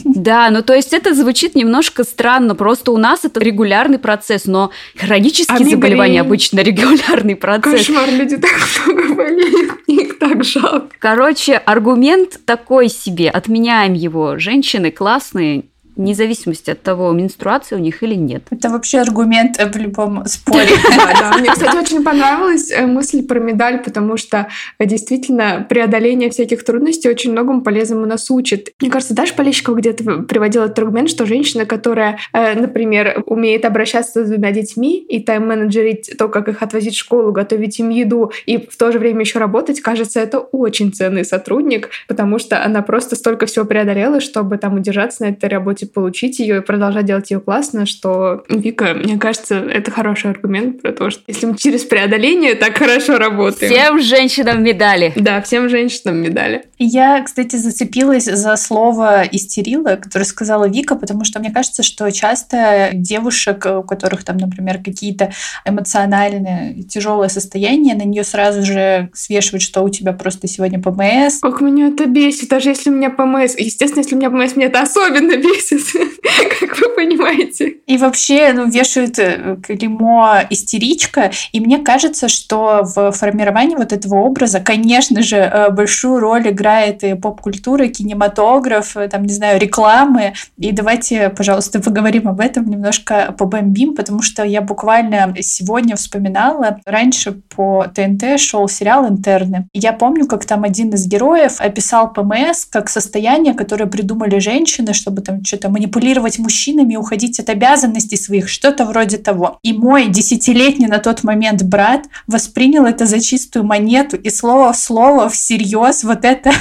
Да, 0.03 0.49
ну 0.49 0.61
то 0.61 0.73
есть 0.73 0.93
это 0.93 1.13
звучит 1.13 1.55
немножко 1.55 2.03
странно, 2.03 2.55
просто 2.55 2.91
у 2.91 2.97
нас 2.97 3.23
это 3.23 3.39
регулярный 3.39 3.97
процесс, 3.97 4.45
но 4.45 4.71
хронические 4.97 5.57
а 5.57 5.69
заболевания 5.69 6.21
обычно 6.21 6.59
регулярный 6.59 7.35
процесс. 7.35 7.87
Кошмар, 7.87 8.09
люди 8.09 8.37
так 8.37 8.51
много 8.85 9.13
болеют, 9.15 9.71
их 9.87 10.19
так 10.23 10.43
жалко. 10.43 10.87
Короче, 10.99 11.57
аргумент 11.57 12.39
такой 12.45 12.89
себе, 12.89 13.29
отменяем 13.29 13.93
его. 13.93 14.37
Женщины 14.37 14.91
классные, 14.91 15.65
вне 15.95 16.15
зависимости 16.15 16.71
от 16.71 16.81
того, 16.81 17.11
менструация 17.11 17.77
у 17.77 17.81
них 17.81 18.03
или 18.03 18.15
нет. 18.15 18.43
Это 18.49 18.69
вообще 18.69 18.99
аргумент 18.99 19.57
в 19.57 19.77
любом 19.77 20.25
споре. 20.25 20.69
Мне, 21.39 21.49
кстати, 21.53 21.77
очень 21.77 22.03
понравилась 22.03 22.71
э, 22.71 22.85
мысль 22.85 23.25
про 23.25 23.39
медаль, 23.39 23.83
потому 23.83 24.17
что 24.17 24.47
э, 24.79 24.85
действительно 24.85 25.65
преодоление 25.67 26.29
всяких 26.29 26.63
трудностей 26.63 27.09
очень 27.09 27.31
многому 27.31 27.61
полезному 27.61 28.05
нас 28.05 28.29
учит. 28.31 28.69
Мне 28.81 28.89
кажется, 28.89 29.13
Даша 29.13 29.33
Полещикова 29.35 29.75
где-то 29.75 30.03
приводила 30.23 30.65
этот 30.65 30.79
аргумент, 30.79 31.09
что 31.09 31.25
женщина, 31.25 31.65
которая, 31.65 32.19
э, 32.33 32.59
например, 32.59 33.23
умеет 33.25 33.65
обращаться 33.65 34.25
с 34.25 34.29
двумя 34.29 34.51
детьми 34.51 34.99
и 34.99 35.23
тайм-менеджерить 35.23 36.17
то, 36.17 36.27
как 36.27 36.47
их 36.47 36.61
отвозить 36.61 36.95
в 36.95 36.99
школу, 36.99 37.31
готовить 37.31 37.79
им 37.79 37.89
еду 37.89 38.31
и 38.45 38.57
в 38.57 38.75
то 38.77 38.91
же 38.91 38.99
время 38.99 39.21
еще 39.21 39.39
работать, 39.39 39.81
кажется, 39.81 40.19
это 40.19 40.39
очень 40.39 40.91
ценный 40.91 41.25
сотрудник, 41.25 41.89
потому 42.07 42.39
что 42.39 42.63
она 42.63 42.81
просто 42.81 43.15
столько 43.15 43.45
всего 43.45 43.65
преодолела, 43.65 44.19
чтобы 44.19 44.57
там 44.57 44.75
удержаться 44.75 45.23
на 45.23 45.29
этой 45.29 45.49
работе 45.49 45.82
можете 45.83 45.87
получить 45.87 46.39
ее 46.39 46.57
и 46.57 46.61
продолжать 46.61 47.05
делать 47.05 47.31
ее 47.31 47.39
классно, 47.39 47.85
что 47.85 48.43
Вика, 48.49 48.93
мне 48.93 49.17
кажется, 49.17 49.55
это 49.55 49.91
хороший 49.91 50.31
аргумент 50.31 50.81
про 50.81 50.91
то, 50.91 51.09
что 51.09 51.21
если 51.27 51.45
мы 51.45 51.57
через 51.57 51.83
преодоление 51.83 52.55
так 52.55 52.77
хорошо 52.77 53.17
работаем. 53.17 53.71
Всем 53.71 53.99
женщинам 54.01 54.63
медали. 54.63 55.13
Да, 55.15 55.41
всем 55.41 55.69
женщинам 55.69 56.17
медали. 56.17 56.63
Я, 56.79 57.21
кстати, 57.23 57.55
зацепилась 57.55 58.25
за 58.25 58.55
слово 58.55 59.23
истерила, 59.31 59.95
которое 59.95 60.25
сказала 60.25 60.67
Вика, 60.67 60.95
потому 60.95 61.23
что 61.23 61.39
мне 61.39 61.51
кажется, 61.51 61.83
что 61.83 62.09
часто 62.11 62.89
девушек, 62.93 63.65
у 63.65 63.83
которых 63.83 64.23
там, 64.23 64.37
например, 64.37 64.79
какие-то 64.83 65.31
эмоциональные 65.65 66.83
тяжелые 66.83 67.29
состояния, 67.29 67.95
на 67.95 68.03
нее 68.03 68.23
сразу 68.23 68.63
же 68.63 69.09
свешивают, 69.13 69.63
что 69.63 69.81
у 69.83 69.89
тебя 69.89 70.13
просто 70.13 70.47
сегодня 70.47 70.79
ПМС. 70.79 71.39
Как 71.41 71.61
меня 71.61 71.87
это 71.87 72.05
бесит, 72.05 72.49
даже 72.49 72.69
если 72.69 72.89
у 72.89 72.93
меня 72.93 73.09
ПМС. 73.09 73.55
Естественно, 73.57 74.01
если 74.01 74.15
у 74.15 74.17
меня 74.17 74.29
ПМС, 74.29 74.55
меня 74.55 74.67
это 74.67 74.81
особенно 74.81 75.37
бесит, 75.43 75.72
как 76.59 76.79
вы 76.79 76.89
понимаете. 76.95 77.75
И 77.87 77.97
вообще, 77.97 78.51
ну, 78.53 78.69
вешают 78.69 79.19
э, 79.19 79.57
клеймо 79.65 80.39
истеричка, 80.49 81.31
и 81.51 81.59
мне 81.59 81.79
кажется, 81.79 82.27
что 82.27 82.81
в 82.83 83.11
формировании 83.11 83.75
вот 83.75 83.93
этого 83.93 84.15
образа, 84.15 84.59
конечно 84.59 85.21
же, 85.21 85.37
э, 85.37 85.69
большую 85.71 86.19
роль 86.19 86.49
играет 86.49 87.03
и 87.03 87.13
поп-культура, 87.15 87.87
кинематограф, 87.87 88.97
э, 88.97 89.07
там, 89.07 89.23
не 89.23 89.33
знаю, 89.33 89.59
рекламы. 89.59 90.33
И 90.57 90.71
давайте, 90.71 91.29
пожалуйста, 91.29 91.79
поговорим 91.79 92.27
об 92.27 92.39
этом, 92.39 92.69
немножко 92.69 93.35
побомбим, 93.37 93.95
потому 93.95 94.21
что 94.21 94.43
я 94.43 94.61
буквально 94.61 95.35
сегодня 95.41 95.95
вспоминала, 95.95 96.79
раньше 96.85 97.33
по 97.55 97.85
ТНТ 97.93 98.39
шел 98.39 98.67
сериал 98.67 99.07
«Интерны». 99.07 99.67
Я 99.73 99.93
помню, 99.93 100.27
как 100.27 100.45
там 100.45 100.63
один 100.63 100.89
из 100.89 101.07
героев 101.07 101.59
описал 101.59 102.11
ПМС 102.11 102.65
как 102.65 102.89
состояние, 102.89 103.53
которое 103.53 103.85
придумали 103.85 104.39
женщины, 104.39 104.93
чтобы 104.93 105.21
там 105.21 105.43
что-то 105.43 105.62
манипулировать 105.69 106.39
мужчинами, 106.39 106.95
уходить 106.95 107.39
от 107.39 107.49
обязанностей 107.49 108.17
своих, 108.17 108.49
что-то 108.49 108.85
вроде 108.85 109.17
того. 109.17 109.59
И 109.63 109.73
мой 109.73 110.07
десятилетний 110.07 110.87
на 110.87 110.99
тот 110.99 111.23
момент 111.23 111.63
брат 111.63 112.05
воспринял 112.27 112.85
это 112.85 113.05
за 113.05 113.19
чистую 113.19 113.65
монету 113.65 114.17
и 114.17 114.29
слово 114.29 114.73
в 114.73 114.77
слово 114.77 115.29
всерьез 115.29 116.03
вот 116.03 116.25
это 116.25 116.51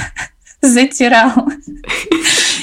затирал. 0.63 1.31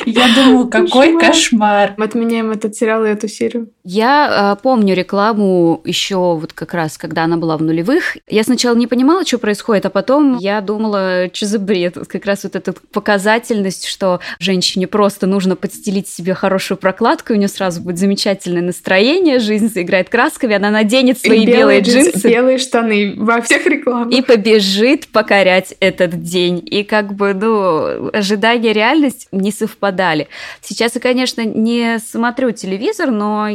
Я 0.07 0.29
думаю, 0.35 0.69
какой 0.69 1.19
кошмар. 1.19 1.95
Мы 1.97 2.05
отменяем 2.05 2.51
этот 2.51 2.75
сериал 2.75 3.05
и 3.05 3.09
эту 3.09 3.29
серию. 3.29 3.71
Я 3.85 4.55
э, 4.59 4.63
помню 4.63 4.95
рекламу 4.95 5.81
еще 5.85 6.17
вот 6.17 6.53
как 6.53 6.75
раз, 6.75 6.97
когда 6.99 7.25
она 7.25 7.37
была 7.37 7.57
в 7.57 7.63
нулевых. 7.63 8.17
Я 8.29 8.43
сначала 8.45 8.75
не 8.75 8.87
понимала, 8.87 9.25
что 9.25 9.39
происходит, 9.39 9.87
а 9.87 9.91
потом 9.91 10.39
я 10.39 10.61
думала, 10.61 11.29
что 11.33 11.47
за 11.47 11.59
бред. 11.59 11.97
Вот 11.97 12.09
как 12.09 12.25
раз 12.25 12.45
вот 12.45 12.57
эта 12.57 12.73
показательность, 12.93 13.87
что 13.87 14.21
женщине 14.39 14.87
просто 14.87 15.27
нужно 15.27 15.57
подстелить 15.57 16.09
себе 16.09 16.35
хорошую 16.35 16.79
прокладку, 16.79 17.33
и 17.33 17.37
у 17.37 17.39
нее 17.39 17.49
сразу 17.49 17.81
будет 17.81 17.99
замечательное 17.99 18.63
настроение, 18.63 19.39
жизнь 19.39 19.69
заиграет 19.69 20.09
красками, 20.09 20.55
она 20.57 20.71
наденет 20.71 21.19
свои 21.19 21.45
белые, 21.45 21.81
белые 21.81 21.81
джинсы. 21.81 22.29
Белые 22.29 22.59
штаны 22.59 23.15
во 23.17 23.41
всех 23.43 23.67
рекламах. 23.67 24.13
И 24.13 24.23
побежит 24.23 25.09
покорять 25.09 25.75
этот 25.81 26.23
день. 26.23 26.63
И 26.65 26.85
как 26.85 27.15
бы, 27.15 27.35
ну, 27.35 27.90
ожидания 28.13 28.73
реальность 28.73 29.29
не 29.33 29.53
совпадали. 29.53 30.29
Сейчас 30.61 30.95
я, 30.95 31.01
конечно, 31.01 31.45
не 31.45 31.99
смотрю 31.99 32.53
телевизор, 32.53 33.11
но 33.11 33.49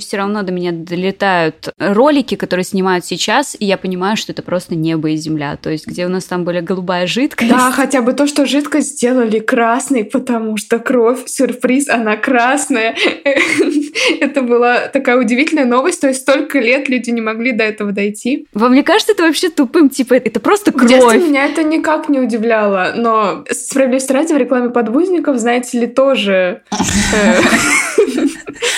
все 0.00 0.16
равно 0.16 0.42
до 0.42 0.52
меня 0.52 0.72
долетают 0.72 1.68
ролики, 1.78 2.34
которые 2.34 2.64
снимают 2.64 3.04
сейчас, 3.04 3.56
и 3.58 3.64
я 3.64 3.76
понимаю, 3.76 4.16
что 4.16 4.32
это 4.32 4.42
просто 4.42 4.74
небо 4.74 5.10
и 5.10 5.16
земля. 5.16 5.56
То 5.56 5.70
есть, 5.70 5.86
где 5.86 6.06
у 6.06 6.08
нас 6.08 6.24
там 6.24 6.44
были 6.44 6.60
голубая 6.60 7.06
жидкость. 7.06 7.50
Да, 7.50 7.70
хотя 7.70 8.02
бы 8.02 8.12
то, 8.12 8.26
что 8.26 8.46
жидкость 8.46 8.96
сделали 8.96 9.38
красной, 9.38 10.04
потому 10.04 10.56
что 10.56 10.78
кровь, 10.78 11.26
сюрприз, 11.26 11.88
она 11.88 12.16
красная. 12.16 12.96
Это 14.20 14.42
была 14.42 14.88
такая 14.88 15.16
удивительная 15.16 15.64
новость. 15.64 16.00
То 16.00 16.08
есть, 16.08 16.22
столько 16.22 16.58
лет 16.58 16.88
люди 16.88 17.10
не 17.10 17.20
могли 17.20 17.52
до 17.52 17.64
этого 17.64 17.92
дойти. 17.92 18.46
Вам 18.52 18.74
не 18.74 18.82
кажется 18.82 19.12
это 19.12 19.24
вообще 19.24 19.50
тупым? 19.50 19.88
Типа, 19.90 20.14
это 20.14 20.40
просто 20.40 20.72
кровь. 20.72 20.90
В 20.90 21.28
меня 21.28 21.46
это 21.46 21.62
никак 21.62 22.08
не 22.08 22.20
удивляло. 22.20 22.94
Но 22.96 23.44
справедливости 23.82 24.12
ради 24.12 24.32
в 24.32 24.36
рекламе 24.36 24.70
подгузников, 24.70 25.38
знаете 25.38 25.78
ли, 25.78 25.86
тоже... 25.86 26.60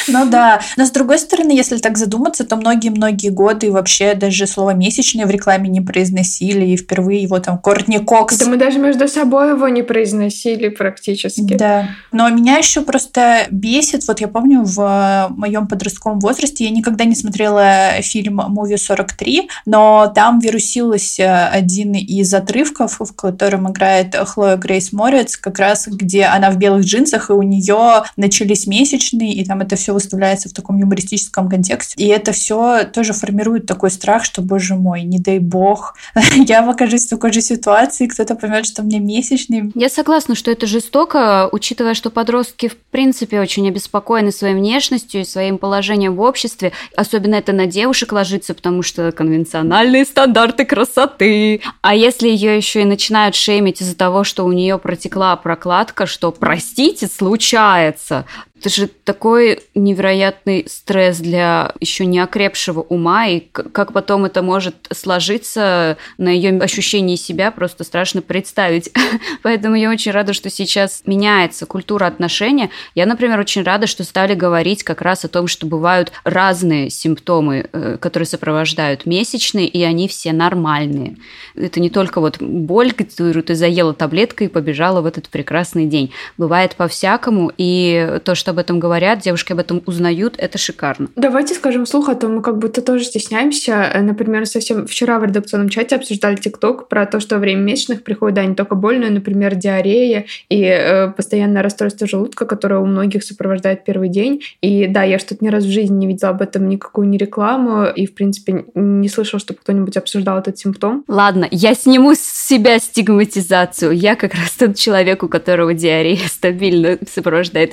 Э, 0.08 0.12
ну 0.12 0.30
да. 0.30 0.60
Но 0.76 0.84
с 0.84 0.90
другой 0.90 1.18
стороны, 1.18 1.52
если 1.52 1.76
так 1.78 1.98
задуматься, 1.98 2.44
то 2.44 2.56
многие-многие 2.56 3.30
годы 3.30 3.70
вообще 3.70 4.14
даже 4.14 4.46
слово 4.46 4.70
«месячные» 4.70 5.26
в 5.26 5.30
рекламе 5.30 5.68
не 5.68 5.80
произносили, 5.80 6.66
и 6.66 6.76
впервые 6.76 7.22
его 7.22 7.38
там 7.40 7.58
Кортни 7.58 7.98
Кокс. 7.98 8.38
Да 8.38 8.46
мы 8.46 8.56
даже 8.56 8.78
между 8.78 9.08
собой 9.08 9.50
его 9.50 9.68
не 9.68 9.82
произносили 9.82 10.68
практически. 10.68 11.54
Да. 11.54 11.88
Но 12.12 12.28
меня 12.28 12.56
еще 12.56 12.82
просто 12.82 13.46
бесит, 13.50 14.06
вот 14.06 14.20
я 14.20 14.28
помню 14.28 14.62
в 14.64 15.28
моем 15.30 15.66
подростковом 15.66 16.20
возрасте 16.20 16.64
я 16.64 16.70
никогда 16.70 17.04
не 17.04 17.14
смотрела 17.14 18.00
фильм 18.02 18.36
«Муви 18.36 18.74
43», 18.74 19.48
но 19.66 20.12
там 20.14 20.38
вирусилась 20.38 21.18
э, 21.18 21.48
один 21.48 21.94
из 21.94 22.32
отрывков, 22.34 23.00
в 23.00 23.14
котором 23.14 23.70
играет 23.70 24.14
Хлоя 24.14 24.56
Грейс 24.56 24.92
Морец, 24.92 25.36
как 25.36 25.58
раз 25.58 25.88
где 25.88 26.24
она 26.24 26.50
в 26.50 26.56
белых 26.56 26.84
джинсах, 26.84 27.30
и 27.30 27.32
у 27.32 27.42
нее 27.42 28.04
начались 28.16 28.66
месячные, 28.66 29.32
и 29.32 29.44
там 29.44 29.60
это 29.60 29.76
все 29.76 29.93
выставляется 29.94 30.48
в 30.48 30.52
таком 30.52 30.76
юмористическом 30.76 31.48
контексте. 31.48 31.94
И 32.02 32.06
это 32.08 32.32
все 32.32 32.84
тоже 32.84 33.12
формирует 33.12 33.66
такой 33.66 33.90
страх, 33.90 34.24
что, 34.24 34.42
боже 34.42 34.74
мой, 34.74 35.02
не 35.02 35.18
дай 35.18 35.38
бог, 35.38 35.94
я 36.46 36.68
окажусь 36.68 37.06
в 37.06 37.10
такой 37.10 37.32
же 37.32 37.40
ситуации, 37.40 38.06
кто-то 38.06 38.34
поймет, 38.34 38.66
что 38.66 38.82
мне 38.82 39.00
месячный. 39.00 39.72
Я 39.74 39.88
согласна, 39.88 40.34
что 40.34 40.50
это 40.50 40.66
жестоко, 40.66 41.48
учитывая, 41.50 41.94
что 41.94 42.10
подростки 42.10 42.68
в 42.68 42.76
принципе 42.76 43.40
очень 43.40 43.66
обеспокоены 43.68 44.32
своей 44.32 44.54
внешностью 44.54 45.22
и 45.22 45.24
своим 45.24 45.58
положением 45.58 46.16
в 46.16 46.20
обществе. 46.20 46.72
Особенно 46.96 47.36
это 47.36 47.52
на 47.52 47.66
девушек 47.66 48.12
ложится, 48.12 48.54
потому 48.54 48.82
что 48.82 49.12
конвенциональные 49.12 50.04
стандарты 50.04 50.64
красоты. 50.64 51.60
А 51.80 51.94
если 51.94 52.28
ее 52.28 52.56
еще 52.56 52.82
и 52.82 52.84
начинают 52.84 53.34
шеймить 53.34 53.80
из-за 53.80 53.96
того, 53.96 54.24
что 54.24 54.44
у 54.44 54.52
нее 54.52 54.78
протекла 54.78 55.36
прокладка, 55.36 56.06
что, 56.06 56.32
простите, 56.32 57.06
случается, 57.06 58.26
это 58.60 58.70
же 58.70 58.86
такой 58.86 59.60
невероятный 59.74 60.64
стресс 60.68 61.18
для 61.18 61.74
еще 61.80 62.06
не 62.06 62.20
окрепшего 62.20 62.80
ума, 62.80 63.26
и 63.26 63.40
как 63.40 63.92
потом 63.92 64.26
это 64.26 64.42
может 64.42 64.76
сложиться 64.92 65.98
на 66.18 66.28
ее 66.28 66.56
ощущении 66.60 67.16
себя, 67.16 67.50
просто 67.50 67.82
страшно 67.82 68.22
представить. 68.22 68.90
Поэтому 69.42 69.74
я 69.74 69.90
очень 69.90 70.12
рада, 70.12 70.32
что 70.32 70.50
сейчас 70.50 71.02
меняется 71.04 71.66
культура 71.66 72.06
отношения. 72.06 72.70
Я, 72.94 73.06
например, 73.06 73.40
очень 73.40 73.64
рада, 73.64 73.88
что 73.88 74.04
стали 74.04 74.34
говорить 74.34 74.84
как 74.84 75.02
раз 75.02 75.24
о 75.24 75.28
том, 75.28 75.48
что 75.48 75.66
бывают 75.66 76.12
разные 76.22 76.90
симптомы, 76.90 77.68
э, 77.72 77.98
которые 78.00 78.26
сопровождают 78.26 79.04
месячные, 79.04 79.66
и 79.66 79.82
они 79.82 80.06
все 80.06 80.32
нормальные. 80.32 81.16
Это 81.56 81.80
не 81.80 81.90
только 81.90 82.20
вот 82.20 82.40
боль, 82.40 82.92
которую 82.92 83.42
ты 83.42 83.56
заела 83.56 83.94
таблеткой 83.94 84.46
и 84.46 84.50
побежала 84.50 85.00
в 85.00 85.06
этот 85.06 85.28
прекрасный 85.28 85.86
день. 85.86 86.12
Бывает 86.38 86.76
по-всякому, 86.76 87.50
и 87.58 88.20
то, 88.24 88.36
что 88.36 88.43
об 88.50 88.58
этом 88.58 88.78
говорят, 88.80 89.20
девушки 89.20 89.52
об 89.52 89.58
этом 89.58 89.82
узнают, 89.86 90.34
это 90.38 90.58
шикарно. 90.58 91.08
Давайте 91.16 91.54
скажем 91.54 91.84
вслух, 91.84 92.08
а 92.08 92.14
то 92.14 92.28
мы 92.28 92.42
как 92.42 92.58
будто 92.58 92.82
тоже 92.82 93.04
стесняемся. 93.04 93.90
Например, 94.00 94.46
совсем 94.46 94.86
вчера 94.86 95.18
в 95.18 95.24
редакционном 95.24 95.68
чате 95.68 95.96
обсуждали 95.96 96.36
ТикТок 96.36 96.88
про 96.88 97.06
то, 97.06 97.20
что 97.20 97.36
во 97.36 97.40
время 97.40 97.60
месячных 97.60 98.02
приходит, 98.02 98.36
да, 98.36 98.44
не 98.44 98.54
только 98.54 98.74
боль, 98.74 98.98
но 98.98 99.08
например, 99.08 99.54
диарея 99.54 100.26
и 100.48 100.62
э, 100.62 101.08
постоянное 101.10 101.62
расстройство 101.62 102.06
желудка, 102.06 102.46
которое 102.46 102.80
у 102.80 102.86
многих 102.86 103.24
сопровождает 103.24 103.84
первый 103.84 104.08
день. 104.08 104.42
И 104.60 104.86
да, 104.86 105.02
я 105.02 105.18
что-то 105.18 105.44
ни 105.44 105.48
разу 105.48 105.68
в 105.68 105.72
жизни 105.72 105.94
не 105.94 106.06
видела 106.06 106.30
об 106.30 106.42
этом 106.42 106.68
никакую 106.68 107.08
ни 107.08 107.16
рекламу, 107.16 107.86
и, 107.86 108.06
в 108.06 108.14
принципе, 108.14 108.64
не 108.74 109.08
слышала, 109.08 109.40
чтобы 109.40 109.60
кто-нибудь 109.60 109.96
обсуждал 109.96 110.38
этот 110.38 110.58
симптом. 110.58 111.04
Ладно, 111.08 111.46
я 111.50 111.74
сниму 111.74 112.14
с 112.14 112.20
себя 112.20 112.78
стигматизацию. 112.78 113.92
Я 113.92 114.16
как 114.16 114.34
раз 114.34 114.50
тот 114.52 114.76
человек, 114.76 115.22
у 115.22 115.28
которого 115.28 115.74
диарея 115.74 116.20
стабильно 116.26 116.98
сопровождает 117.12 117.72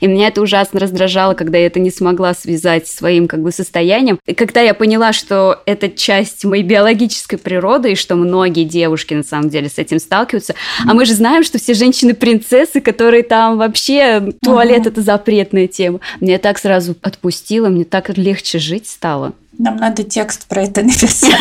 и 0.00 0.06
меня 0.06 0.28
это 0.28 0.40
ужасно 0.42 0.80
раздражало, 0.80 1.34
когда 1.34 1.58
я 1.58 1.66
это 1.66 1.80
не 1.80 1.90
смогла 1.90 2.34
связать 2.34 2.86
своим 2.86 3.28
как 3.28 3.40
бы 3.40 3.52
состоянием. 3.52 4.18
И 4.26 4.34
когда 4.34 4.60
я 4.60 4.74
поняла, 4.74 5.12
что 5.12 5.62
это 5.66 5.88
часть 5.88 6.44
моей 6.44 6.62
биологической 6.62 7.36
природы, 7.36 7.92
и 7.92 7.96
что 7.96 8.16
многие 8.16 8.64
девушки 8.64 9.14
на 9.14 9.22
самом 9.22 9.50
деле 9.50 9.68
с 9.68 9.78
этим 9.78 9.98
сталкиваются, 9.98 10.54
а 10.86 10.94
мы 10.94 11.04
же 11.04 11.14
знаем, 11.14 11.44
что 11.44 11.58
все 11.58 11.74
женщины 11.74 12.14
принцессы, 12.14 12.80
которые 12.80 13.22
там 13.22 13.58
вообще 13.58 14.32
туалет 14.42 14.86
это 14.86 15.00
запретная 15.00 15.66
тема. 15.66 16.00
Мне 16.20 16.38
так 16.38 16.58
сразу 16.58 16.96
отпустило, 17.02 17.68
мне 17.68 17.84
так 17.84 18.16
легче 18.16 18.58
жить 18.58 18.86
стало. 18.86 19.32
Нам 19.58 19.76
надо 19.76 20.02
текст 20.02 20.48
про 20.48 20.62
это 20.62 20.82
написать. 20.84 21.34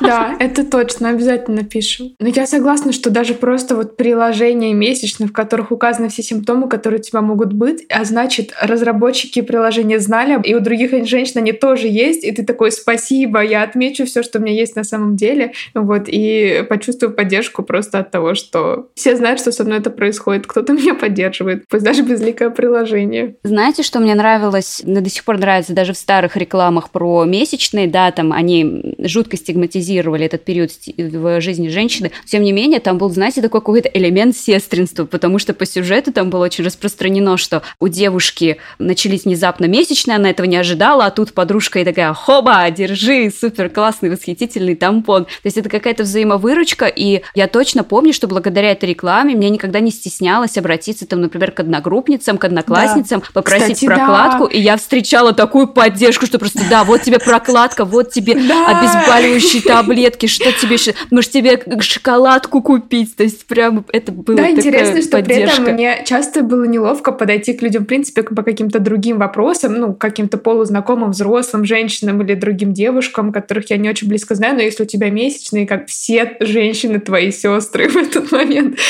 Да, 0.00 0.36
это 0.38 0.64
точно, 0.64 1.10
обязательно 1.10 1.62
напишем. 1.62 2.14
Но 2.20 2.28
я 2.28 2.46
согласна, 2.46 2.92
что 2.92 3.10
даже 3.10 3.34
просто 3.34 3.76
вот 3.76 3.96
приложения 3.96 4.74
месячных, 4.74 5.30
в 5.30 5.32
которых 5.32 5.72
указаны 5.72 6.08
все 6.08 6.22
симптомы, 6.22 6.68
которые 6.68 7.00
у 7.00 7.02
тебя 7.02 7.20
могут 7.20 7.52
быть, 7.52 7.86
а 7.90 8.04
значит, 8.04 8.52
разработчики 8.60 9.40
приложения 9.42 9.98
знали, 9.98 10.40
и 10.42 10.54
у 10.54 10.60
других 10.60 10.90
женщин 11.06 11.38
они 11.38 11.52
тоже 11.52 11.88
есть, 11.88 12.24
и 12.24 12.32
ты 12.32 12.44
такой, 12.44 12.72
спасибо, 12.72 13.42
я 13.42 13.62
отмечу 13.62 14.06
все, 14.06 14.22
что 14.22 14.38
у 14.38 14.42
меня 14.42 14.54
есть 14.54 14.76
на 14.76 14.84
самом 14.84 15.16
деле, 15.16 15.52
вот, 15.74 16.04
и 16.06 16.64
почувствую 16.68 17.12
поддержку 17.12 17.62
просто 17.62 17.98
от 17.98 18.10
того, 18.10 18.34
что 18.34 18.88
все 18.94 19.16
знают, 19.16 19.40
что 19.40 19.52
со 19.52 19.64
мной 19.64 19.78
это 19.78 19.90
происходит, 19.90 20.46
кто-то 20.46 20.72
меня 20.72 20.94
поддерживает, 20.94 21.64
пусть 21.68 21.84
даже 21.84 22.02
безликое 22.02 22.50
приложение. 22.50 23.36
Знаете, 23.42 23.82
что 23.82 24.00
мне 24.00 24.14
нравилось, 24.14 24.82
мне 24.84 25.00
до 25.00 25.10
сих 25.10 25.24
пор 25.24 25.38
нравится 25.38 25.72
даже 25.72 25.92
в 25.92 25.98
старых 25.98 26.36
рекламах 26.36 26.90
про 26.90 27.24
месячные, 27.46 27.86
да, 27.86 28.10
там 28.10 28.32
они 28.32 28.94
жутко 28.98 29.36
стигматизировали 29.36 30.26
этот 30.26 30.44
период 30.44 30.70
в 30.96 31.40
жизни 31.40 31.68
женщины, 31.68 32.10
тем 32.26 32.42
не 32.42 32.52
менее, 32.52 32.80
там 32.80 32.98
был, 32.98 33.10
знаете, 33.10 33.42
такой 33.42 33.60
какой-то 33.60 33.88
элемент 33.88 34.36
сестринства, 34.36 35.04
потому 35.04 35.38
что 35.38 35.54
по 35.54 35.64
сюжету 35.64 36.12
там 36.12 36.30
было 36.30 36.44
очень 36.44 36.64
распространено, 36.64 37.36
что 37.36 37.62
у 37.80 37.88
девушки 37.88 38.58
начались 38.78 39.24
внезапно 39.24 39.66
месячные, 39.66 40.16
она 40.16 40.30
этого 40.30 40.46
не 40.46 40.56
ожидала, 40.56 41.06
а 41.06 41.10
тут 41.10 41.32
подружка 41.32 41.80
и 41.80 41.84
такая, 41.84 42.12
хоба, 42.14 42.68
держи, 42.70 43.30
супер 43.30 43.68
классный, 43.68 44.10
восхитительный 44.10 44.74
тампон. 44.74 45.24
То 45.24 45.30
есть 45.44 45.56
это 45.56 45.68
какая-то 45.68 46.02
взаимовыручка, 46.02 46.86
и 46.86 47.22
я 47.34 47.48
точно 47.48 47.84
помню, 47.84 48.12
что 48.12 48.28
благодаря 48.28 48.72
этой 48.72 48.90
рекламе 48.90 49.34
мне 49.34 49.50
никогда 49.50 49.80
не 49.80 49.90
стеснялась 49.90 50.56
обратиться, 50.58 51.06
там, 51.06 51.20
например, 51.20 51.52
к 51.52 51.60
одногруппницам, 51.60 52.38
к 52.38 52.44
одноклассницам, 52.44 53.20
да. 53.20 53.26
попросить 53.32 53.76
Кстати, 53.76 53.86
прокладку, 53.86 54.48
да. 54.48 54.54
и 54.54 54.60
я 54.60 54.76
встречала 54.76 55.32
такую 55.32 55.68
поддержку, 55.68 56.26
что 56.26 56.38
просто, 56.38 56.62
да, 56.68 56.84
вот 56.84 57.02
тебе 57.02 57.18
прокладка, 57.18 57.35
вот 57.84 58.10
тебе 58.10 58.32
обезболивающие 58.34 59.62
таблетки, 59.66 60.26
что 60.26 60.52
тебе 60.52 60.74
еще, 60.74 60.94
может, 61.10 61.30
тебе 61.30 61.62
шоколадку 61.80 62.62
купить, 62.62 63.16
то 63.16 63.22
есть 63.22 63.46
прям 63.46 63.84
это 63.92 64.12
было 64.12 64.36
Да, 64.36 64.50
интересно, 64.50 65.02
что 65.02 65.22
при 65.22 65.36
этом 65.36 65.64
мне 65.64 66.02
часто 66.04 66.42
было 66.42 66.64
неловко 66.64 67.12
подойти 67.12 67.52
к 67.52 67.62
людям, 67.62 67.84
в 67.84 67.86
принципе, 67.86 68.22
по 68.22 68.42
каким-то 68.42 68.78
другим 68.78 69.18
вопросам, 69.18 69.74
ну, 69.74 69.94
каким-то 69.94 70.38
полузнакомым 70.38 71.10
взрослым 71.10 71.64
женщинам 71.64 72.22
или 72.22 72.34
другим 72.34 72.72
девушкам, 72.72 73.32
которых 73.32 73.70
я 73.70 73.76
не 73.76 73.88
очень 73.88 74.08
близко 74.08 74.34
знаю, 74.34 74.56
но 74.56 74.62
если 74.62 74.84
у 74.84 74.86
тебя 74.86 75.10
месячные, 75.10 75.66
как 75.66 75.88
все 75.88 76.36
женщины 76.40 77.00
твои 77.00 77.30
сестры 77.30 77.88
в 77.88 77.96
этот 77.96 78.32
момент. 78.32 78.78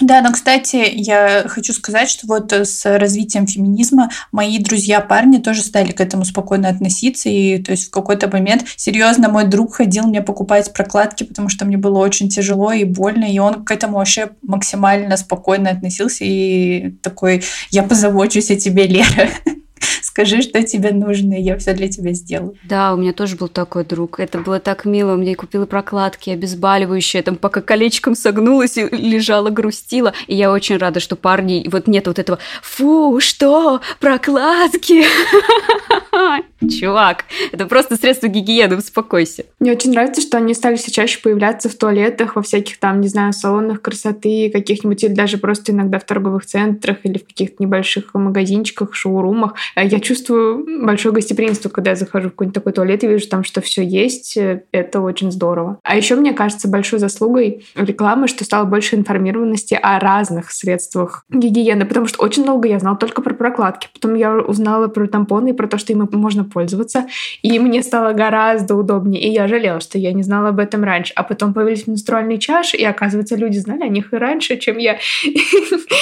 Да, 0.00 0.20
но, 0.20 0.32
кстати, 0.32 0.90
я 0.92 1.44
хочу 1.48 1.72
сказать, 1.72 2.08
что 2.08 2.26
вот 2.26 2.52
с 2.52 2.84
развитием 2.98 3.46
феминизма 3.46 4.10
мои 4.30 4.58
друзья-парни 4.58 5.38
тоже 5.38 5.62
стали 5.62 5.92
к 5.92 6.00
этому 6.00 6.24
спокойно 6.24 6.68
относиться, 6.68 7.28
и 7.28 7.55
то 7.58 7.72
есть 7.72 7.88
в 7.88 7.90
какой-то 7.90 8.28
момент 8.28 8.64
серьезно 8.76 9.28
мой 9.28 9.44
друг 9.44 9.74
ходил 9.74 10.04
мне 10.04 10.22
покупать 10.22 10.72
прокладки, 10.72 11.24
потому 11.24 11.48
что 11.48 11.64
мне 11.64 11.76
было 11.76 11.98
очень 11.98 12.28
тяжело 12.28 12.72
и 12.72 12.84
больно, 12.84 13.24
и 13.24 13.38
он 13.38 13.64
к 13.64 13.70
этому 13.70 13.98
вообще 13.98 14.30
максимально 14.42 15.16
спокойно 15.16 15.70
относился, 15.70 16.24
и 16.24 16.94
такой, 17.02 17.42
я 17.70 17.82
позабочусь 17.82 18.50
о 18.50 18.56
тебе, 18.56 18.86
Лера. 18.86 19.28
Скажи, 20.02 20.40
что 20.40 20.62
тебе 20.62 20.92
нужно, 20.92 21.34
и 21.34 21.42
я 21.42 21.58
все 21.58 21.74
для 21.74 21.88
тебя 21.88 22.12
сделаю. 22.12 22.56
Да, 22.64 22.94
у 22.94 22.96
меня 22.96 23.12
тоже 23.12 23.36
был 23.36 23.48
такой 23.48 23.84
друг. 23.84 24.18
Это 24.18 24.38
было 24.38 24.58
так 24.60 24.86
мило. 24.86 25.14
Мне 25.14 25.34
купила 25.34 25.66
прокладки 25.66 26.30
обезболивающие, 26.30 27.22
там 27.22 27.36
пока 27.36 27.60
колечком 27.60 28.14
согнулась 28.14 28.78
и 28.78 28.88
лежала, 28.88 29.50
грустила. 29.50 30.14
И 30.26 30.34
я 30.34 30.50
очень 30.50 30.78
рада, 30.78 31.00
что 31.00 31.16
парни, 31.16 31.68
вот 31.70 31.86
нет 31.86 32.06
вот 32.06 32.18
этого 32.18 32.38
«Фу, 32.62 33.18
что? 33.20 33.82
Прокладки?» 34.00 35.04
Чувак, 36.80 37.24
это 37.52 37.66
просто 37.66 37.96
средство 37.96 38.28
гигиены, 38.28 38.76
успокойся. 38.76 39.44
Мне 39.60 39.72
очень 39.72 39.90
нравится, 39.90 40.20
что 40.20 40.38
они 40.38 40.54
стали 40.54 40.76
все 40.76 40.90
чаще 40.90 41.20
появляться 41.20 41.68
в 41.68 41.74
туалетах, 41.74 42.36
во 42.36 42.42
всяких 42.42 42.78
там, 42.78 43.00
не 43.00 43.08
знаю, 43.08 43.32
салонах 43.32 43.82
красоты, 43.82 44.50
каких-нибудь, 44.52 45.04
или 45.04 45.12
даже 45.12 45.38
просто 45.38 45.72
иногда 45.72 45.98
в 45.98 46.04
торговых 46.04 46.46
центрах, 46.46 46.98
или 47.04 47.18
в 47.18 47.26
каких-то 47.26 47.56
небольших 47.62 48.14
магазинчиках, 48.14 48.94
шоурумах. 48.94 49.54
Я 49.76 50.00
чувствую 50.00 50.84
большое 50.84 51.14
гостеприимство, 51.14 51.68
когда 51.68 51.90
я 51.90 51.96
захожу 51.96 52.28
в 52.28 52.32
какой-нибудь 52.32 52.54
такой 52.54 52.72
туалет 52.72 53.04
и 53.04 53.08
вижу 53.08 53.28
там, 53.28 53.44
что 53.44 53.60
все 53.60 53.82
есть. 53.82 54.38
Это 54.72 55.00
очень 55.00 55.30
здорово. 55.30 55.78
А 55.82 55.96
еще, 55.96 56.16
мне 56.16 56.32
кажется, 56.32 56.68
большой 56.68 56.98
заслугой 56.98 57.64
рекламы, 57.74 58.28
что 58.28 58.44
стало 58.44 58.64
больше 58.64 58.96
информированности 58.96 59.78
о 59.80 59.98
разных 59.98 60.50
средствах 60.50 61.24
гигиены, 61.30 61.84
потому 61.86 62.06
что 62.06 62.22
очень 62.22 62.44
долго 62.44 62.68
я 62.68 62.78
знала 62.78 62.96
только 62.96 63.22
про 63.22 63.34
прокладки. 63.34 63.88
Потом 63.92 64.14
я 64.14 64.34
узнала 64.36 64.88
про 64.88 65.06
тампоны 65.06 65.50
и 65.50 65.52
про 65.52 65.66
то, 65.66 65.78
что 65.78 65.92
ими 65.92 66.06
можно 66.16 66.44
пользоваться. 66.44 67.06
И 67.42 67.58
мне 67.58 67.82
стало 67.82 68.12
гораздо 68.12 68.74
удобнее. 68.74 69.22
И 69.22 69.32
я 69.32 69.48
жалела, 69.48 69.80
что 69.80 69.98
я 69.98 70.12
не 70.12 70.22
знала 70.22 70.48
об 70.48 70.58
этом 70.58 70.84
раньше. 70.84 71.12
А 71.16 71.22
потом 71.22 71.54
появились 71.54 71.86
менструальные 71.86 72.38
чаши, 72.38 72.76
и 72.76 72.84
оказывается, 72.84 73.36
люди 73.36 73.58
знали 73.58 73.82
о 73.82 73.88
них 73.88 74.12
и 74.12 74.16
раньше, 74.16 74.56
чем 74.56 74.78
я. 74.78 74.98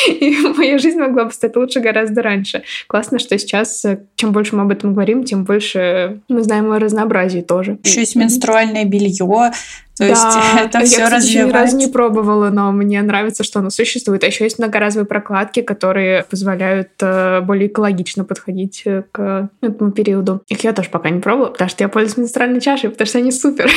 И 0.08 0.36
моя 0.56 0.78
жизнь 0.78 0.98
могла 0.98 1.24
бы 1.24 1.32
стать 1.32 1.56
лучше 1.56 1.80
гораздо 1.80 2.22
раньше. 2.22 2.62
Классно, 2.86 3.18
что 3.18 3.38
сейчас, 3.38 3.84
чем 4.16 4.32
больше 4.32 4.56
мы 4.56 4.62
об 4.62 4.70
этом 4.70 4.94
говорим, 4.94 5.24
тем 5.24 5.44
больше 5.44 6.20
мы 6.28 6.42
знаем 6.42 6.70
о 6.72 6.78
разнообразии 6.78 7.40
тоже. 7.40 7.78
Еще 7.84 8.00
есть 8.00 8.16
менструальное 8.16 8.84
белье, 8.84 9.52
то 9.96 10.04
да, 10.04 10.08
есть 10.08 10.22
это 10.64 10.84
все 10.84 11.04
развивается. 11.04 11.32
Я, 11.32 11.44
ни 11.44 11.50
разу 11.50 11.76
не 11.76 11.86
пробовала, 11.86 12.50
но 12.50 12.72
мне 12.72 13.00
нравится, 13.02 13.44
что 13.44 13.60
оно 13.60 13.70
существует. 13.70 14.24
А 14.24 14.26
еще 14.26 14.44
есть 14.44 14.58
многоразовые 14.58 15.06
прокладки, 15.06 15.62
которые 15.62 16.24
позволяют 16.24 16.90
э, 17.00 17.40
более 17.42 17.68
экологично 17.68 18.24
подходить 18.24 18.82
э, 18.86 19.04
к 19.12 19.50
этому 19.60 19.92
периоду. 19.92 20.42
Их 20.48 20.64
я 20.64 20.72
тоже 20.72 20.90
пока 20.90 21.10
не 21.10 21.20
пробовала, 21.20 21.50
потому 21.50 21.70
что 21.70 21.84
я 21.84 21.88
пользуюсь 21.88 22.16
менструальной 22.16 22.60
чашей, 22.60 22.90
потому 22.90 23.06
что 23.06 23.18
они 23.18 23.30
супер. 23.30 23.70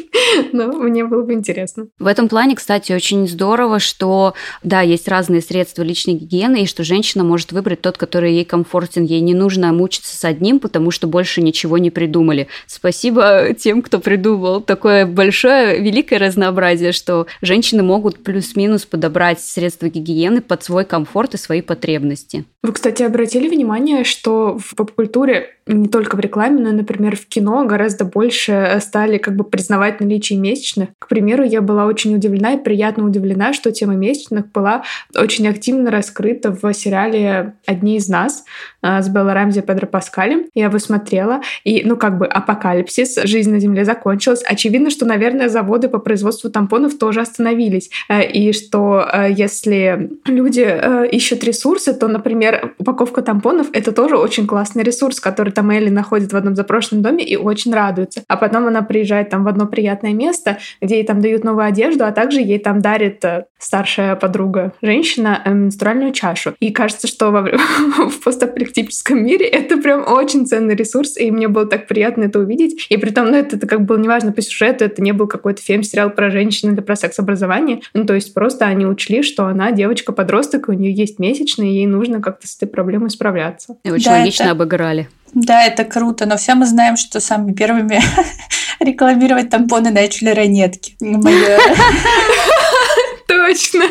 Но 0.52 0.72
мне 0.72 1.04
было 1.04 1.22
бы 1.22 1.32
интересно. 1.34 1.86
В 1.98 2.06
этом 2.06 2.28
плане, 2.28 2.56
кстати, 2.56 2.92
очень 2.92 3.28
здорово, 3.28 3.78
что, 3.78 4.34
да, 4.62 4.80
есть 4.80 5.06
разные 5.08 5.40
средства 5.40 5.82
личной 5.82 6.14
гигиены, 6.14 6.62
и 6.62 6.66
что 6.66 6.82
женщина 6.82 7.22
может 7.22 7.52
выбрать 7.52 7.80
тот, 7.80 7.96
который 7.96 8.32
ей 8.32 8.44
комфортен. 8.44 9.04
Ей 9.04 9.20
не 9.20 9.34
нужно 9.34 9.72
мучиться 9.72 10.16
с 10.16 10.24
одним, 10.24 10.58
потому 10.58 10.90
что 10.90 11.06
больше 11.06 11.42
ничего 11.42 11.78
не 11.78 11.90
придумали. 11.90 12.48
Спасибо 12.66 13.54
тем, 13.54 13.82
кто 13.82 14.00
придумал 14.00 14.60
такое 14.60 15.06
большое 15.06 15.59
великое 15.76 16.18
разнообразие, 16.18 16.92
что 16.92 17.26
женщины 17.42 17.82
могут 17.82 18.22
плюс-минус 18.22 18.86
подобрать 18.86 19.40
средства 19.40 19.88
гигиены 19.88 20.40
под 20.40 20.62
свой 20.62 20.84
комфорт 20.84 21.34
и 21.34 21.38
свои 21.38 21.62
потребности. 21.62 22.44
Вы, 22.62 22.72
кстати, 22.72 23.02
обратили 23.02 23.48
внимание, 23.48 24.04
что 24.04 24.58
в 24.58 24.74
поп-культуре 24.74 25.56
не 25.74 25.88
только 25.88 26.16
в 26.16 26.20
рекламе, 26.20 26.62
но, 26.62 26.72
например, 26.72 27.16
в 27.16 27.26
кино 27.26 27.64
гораздо 27.64 28.04
больше 28.04 28.78
стали 28.80 29.18
как 29.18 29.36
бы 29.36 29.44
признавать 29.44 30.00
наличие 30.00 30.38
месячных. 30.38 30.90
К 30.98 31.08
примеру, 31.08 31.44
я 31.44 31.60
была 31.60 31.86
очень 31.86 32.14
удивлена 32.14 32.54
и 32.54 32.62
приятно 32.62 33.04
удивлена, 33.04 33.52
что 33.52 33.72
тема 33.72 33.94
месячных 33.94 34.50
была 34.52 34.82
очень 35.14 35.48
активно 35.48 35.90
раскрыта 35.90 36.50
в 36.50 36.72
сериале 36.72 37.54
«Одни 37.66 37.96
из 37.96 38.08
нас» 38.08 38.44
с 38.82 39.08
Беллой 39.08 39.34
Рамзи 39.34 39.60
Педро 39.60 39.86
Паскалем. 39.86 40.46
Я 40.54 40.66
его 40.66 40.78
смотрела, 40.78 41.40
и, 41.64 41.82
ну, 41.84 41.96
как 41.96 42.18
бы 42.18 42.26
апокалипсис, 42.26 43.16
жизнь 43.24 43.50
на 43.52 43.60
Земле 43.60 43.84
закончилась. 43.84 44.42
Очевидно, 44.44 44.90
что, 44.90 45.06
наверное, 45.06 45.48
заводы 45.48 45.88
по 45.88 45.98
производству 45.98 46.50
тампонов 46.50 46.98
тоже 46.98 47.20
остановились. 47.20 47.90
Э, 48.08 48.24
и 48.26 48.52
что 48.52 49.06
э, 49.12 49.32
если 49.32 50.10
люди 50.24 50.64
э, 50.66 51.08
ищут 51.10 51.44
ресурсы, 51.44 51.92
то, 51.92 52.08
например, 52.08 52.74
упаковка 52.78 53.22
тампонов— 53.22 53.68
это 53.72 53.92
тоже 53.92 54.16
очень 54.16 54.46
классный 54.46 54.82
ресурс, 54.82 55.20
который 55.20 55.52
там 55.60 55.70
Элли 55.70 55.90
находит 55.90 56.32
в 56.32 56.36
одном 56.36 56.56
запрошенном 56.56 57.02
доме 57.02 57.22
и 57.22 57.36
очень 57.36 57.74
радуется. 57.74 58.22
А 58.28 58.38
потом 58.38 58.66
она 58.66 58.80
приезжает 58.80 59.28
там 59.28 59.44
в 59.44 59.48
одно 59.48 59.66
приятное 59.66 60.14
место, 60.14 60.56
где 60.80 60.96
ей 60.96 61.04
там 61.04 61.20
дают 61.20 61.44
новую 61.44 61.66
одежду, 61.66 62.06
а 62.06 62.12
также 62.12 62.40
ей 62.40 62.58
там 62.58 62.80
дарит 62.80 63.22
старшая 63.58 64.16
подруга 64.16 64.72
женщина 64.80 65.42
менструальную 65.44 66.12
чашу. 66.12 66.54
И 66.60 66.70
кажется, 66.70 67.06
что 67.06 67.30
во, 67.30 67.42
в 68.08 68.24
постапокалиптическом 68.24 69.22
мире 69.22 69.46
это 69.48 69.76
прям 69.76 70.10
очень 70.10 70.46
ценный 70.46 70.74
ресурс, 70.74 71.18
и 71.18 71.30
мне 71.30 71.46
было 71.48 71.66
так 71.66 71.86
приятно 71.86 72.24
это 72.24 72.38
увидеть. 72.38 72.86
И 72.88 72.96
при 72.96 73.10
том, 73.10 73.26
ну, 73.26 73.36
это, 73.36 73.56
это 73.56 73.66
как 73.66 73.82
было 73.82 73.98
неважно 73.98 74.32
по 74.32 74.40
сюжету, 74.40 74.86
это 74.86 75.02
не 75.02 75.12
был 75.12 75.26
какой-то 75.26 75.60
фем-сериал 75.60 76.08
про 76.08 76.30
женщин 76.30 76.72
или 76.72 76.80
про 76.80 76.96
секс-образование. 76.96 77.82
Ну, 77.92 78.06
то 78.06 78.14
есть 78.14 78.32
просто 78.32 78.64
они 78.64 78.86
учли, 78.86 79.22
что 79.22 79.44
она 79.44 79.72
девочка-подросток, 79.72 80.70
у 80.70 80.72
нее 80.72 80.94
есть 80.94 81.18
месячные, 81.18 81.72
и 81.72 81.74
ей 81.74 81.86
нужно 81.86 82.22
как-то 82.22 82.48
с 82.48 82.56
этой 82.56 82.66
проблемой 82.66 83.10
справляться. 83.10 83.76
И 83.84 83.90
очень 83.90 84.06
да, 84.06 84.20
логично 84.20 84.44
это... 84.44 84.52
обыграли. 84.52 85.10
Да, 85.32 85.64
это 85.64 85.84
круто, 85.84 86.26
но 86.26 86.36
все 86.36 86.54
мы 86.54 86.66
знаем, 86.66 86.96
что 86.96 87.20
самыми 87.20 87.52
первыми 87.52 88.02
рекламировать 88.80 89.50
тампоны 89.50 89.90
начали 89.90 90.30
ранетки. 90.30 90.96
Точно. 93.26 93.84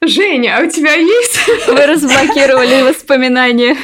Женя, 0.00 0.58
а 0.58 0.64
у 0.64 0.68
тебя 0.68 0.94
есть? 0.94 1.38
Вы 1.68 1.86
разблокировали 1.86 2.82
воспоминания. 2.82 3.76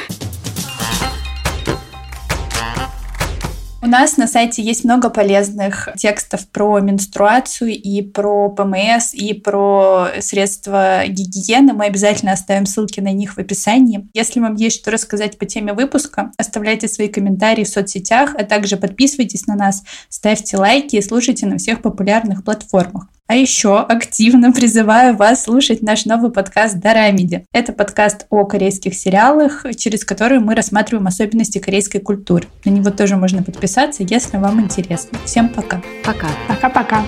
Нас 3.89 4.17
на 4.17 4.27
сайте 4.27 4.61
есть 4.61 4.85
много 4.85 5.09
полезных 5.09 5.89
текстов 5.97 6.47
про 6.47 6.79
менструацию 6.79 7.71
и 7.71 8.01
про 8.01 8.49
ПМС, 8.49 9.13
и 9.13 9.33
про 9.33 10.09
средства 10.19 11.03
гигиены. 11.07 11.73
Мы 11.73 11.85
обязательно 11.85 12.31
оставим 12.31 12.65
ссылки 12.65 12.99
на 12.99 13.11
них 13.11 13.33
в 13.33 13.37
описании. 13.39 14.07
Если 14.13 14.39
вам 14.39 14.55
есть 14.55 14.79
что 14.79 14.91
рассказать 14.91 15.37
по 15.37 15.45
теме 15.45 15.73
выпуска, 15.73 16.31
оставляйте 16.37 16.87
свои 16.87 17.07
комментарии 17.07 17.63
в 17.63 17.69
соцсетях, 17.69 18.35
а 18.35 18.43
также 18.43 18.77
подписывайтесь 18.77 19.47
на 19.47 19.55
нас, 19.55 19.83
ставьте 20.07 20.57
лайки 20.57 20.95
и 20.95 21.01
слушайте 21.01 21.45
на 21.45 21.57
всех 21.57 21.81
популярных 21.81 22.43
платформах. 22.43 23.07
А 23.29 23.35
еще 23.35 23.79
активно 23.79 24.51
призываю 24.53 25.15
вас 25.15 25.43
слушать 25.43 25.83
наш 25.83 26.05
новый 26.05 26.31
подкаст 26.31 26.79
«Дорамиди». 26.79 27.45
Это 27.53 27.73
подкаст 27.73 28.25
о 28.31 28.43
корейских 28.45 28.95
сериалах, 28.95 29.67
через 29.77 30.03
который 30.03 30.39
мы 30.39 30.55
рассматриваем 30.55 31.05
особенности 31.05 31.59
корейской 31.59 31.99
культуры. 31.99 32.47
На 32.65 32.71
него 32.71 32.89
тоже 32.89 33.17
можно 33.17 33.43
подписаться, 33.79 34.03
если 34.03 34.37
вам 34.37 34.61
интересно. 34.61 35.17
Всем 35.25 35.49
пока. 35.49 35.81
Пока. 36.03 36.27
Пока-пока. 36.47 37.03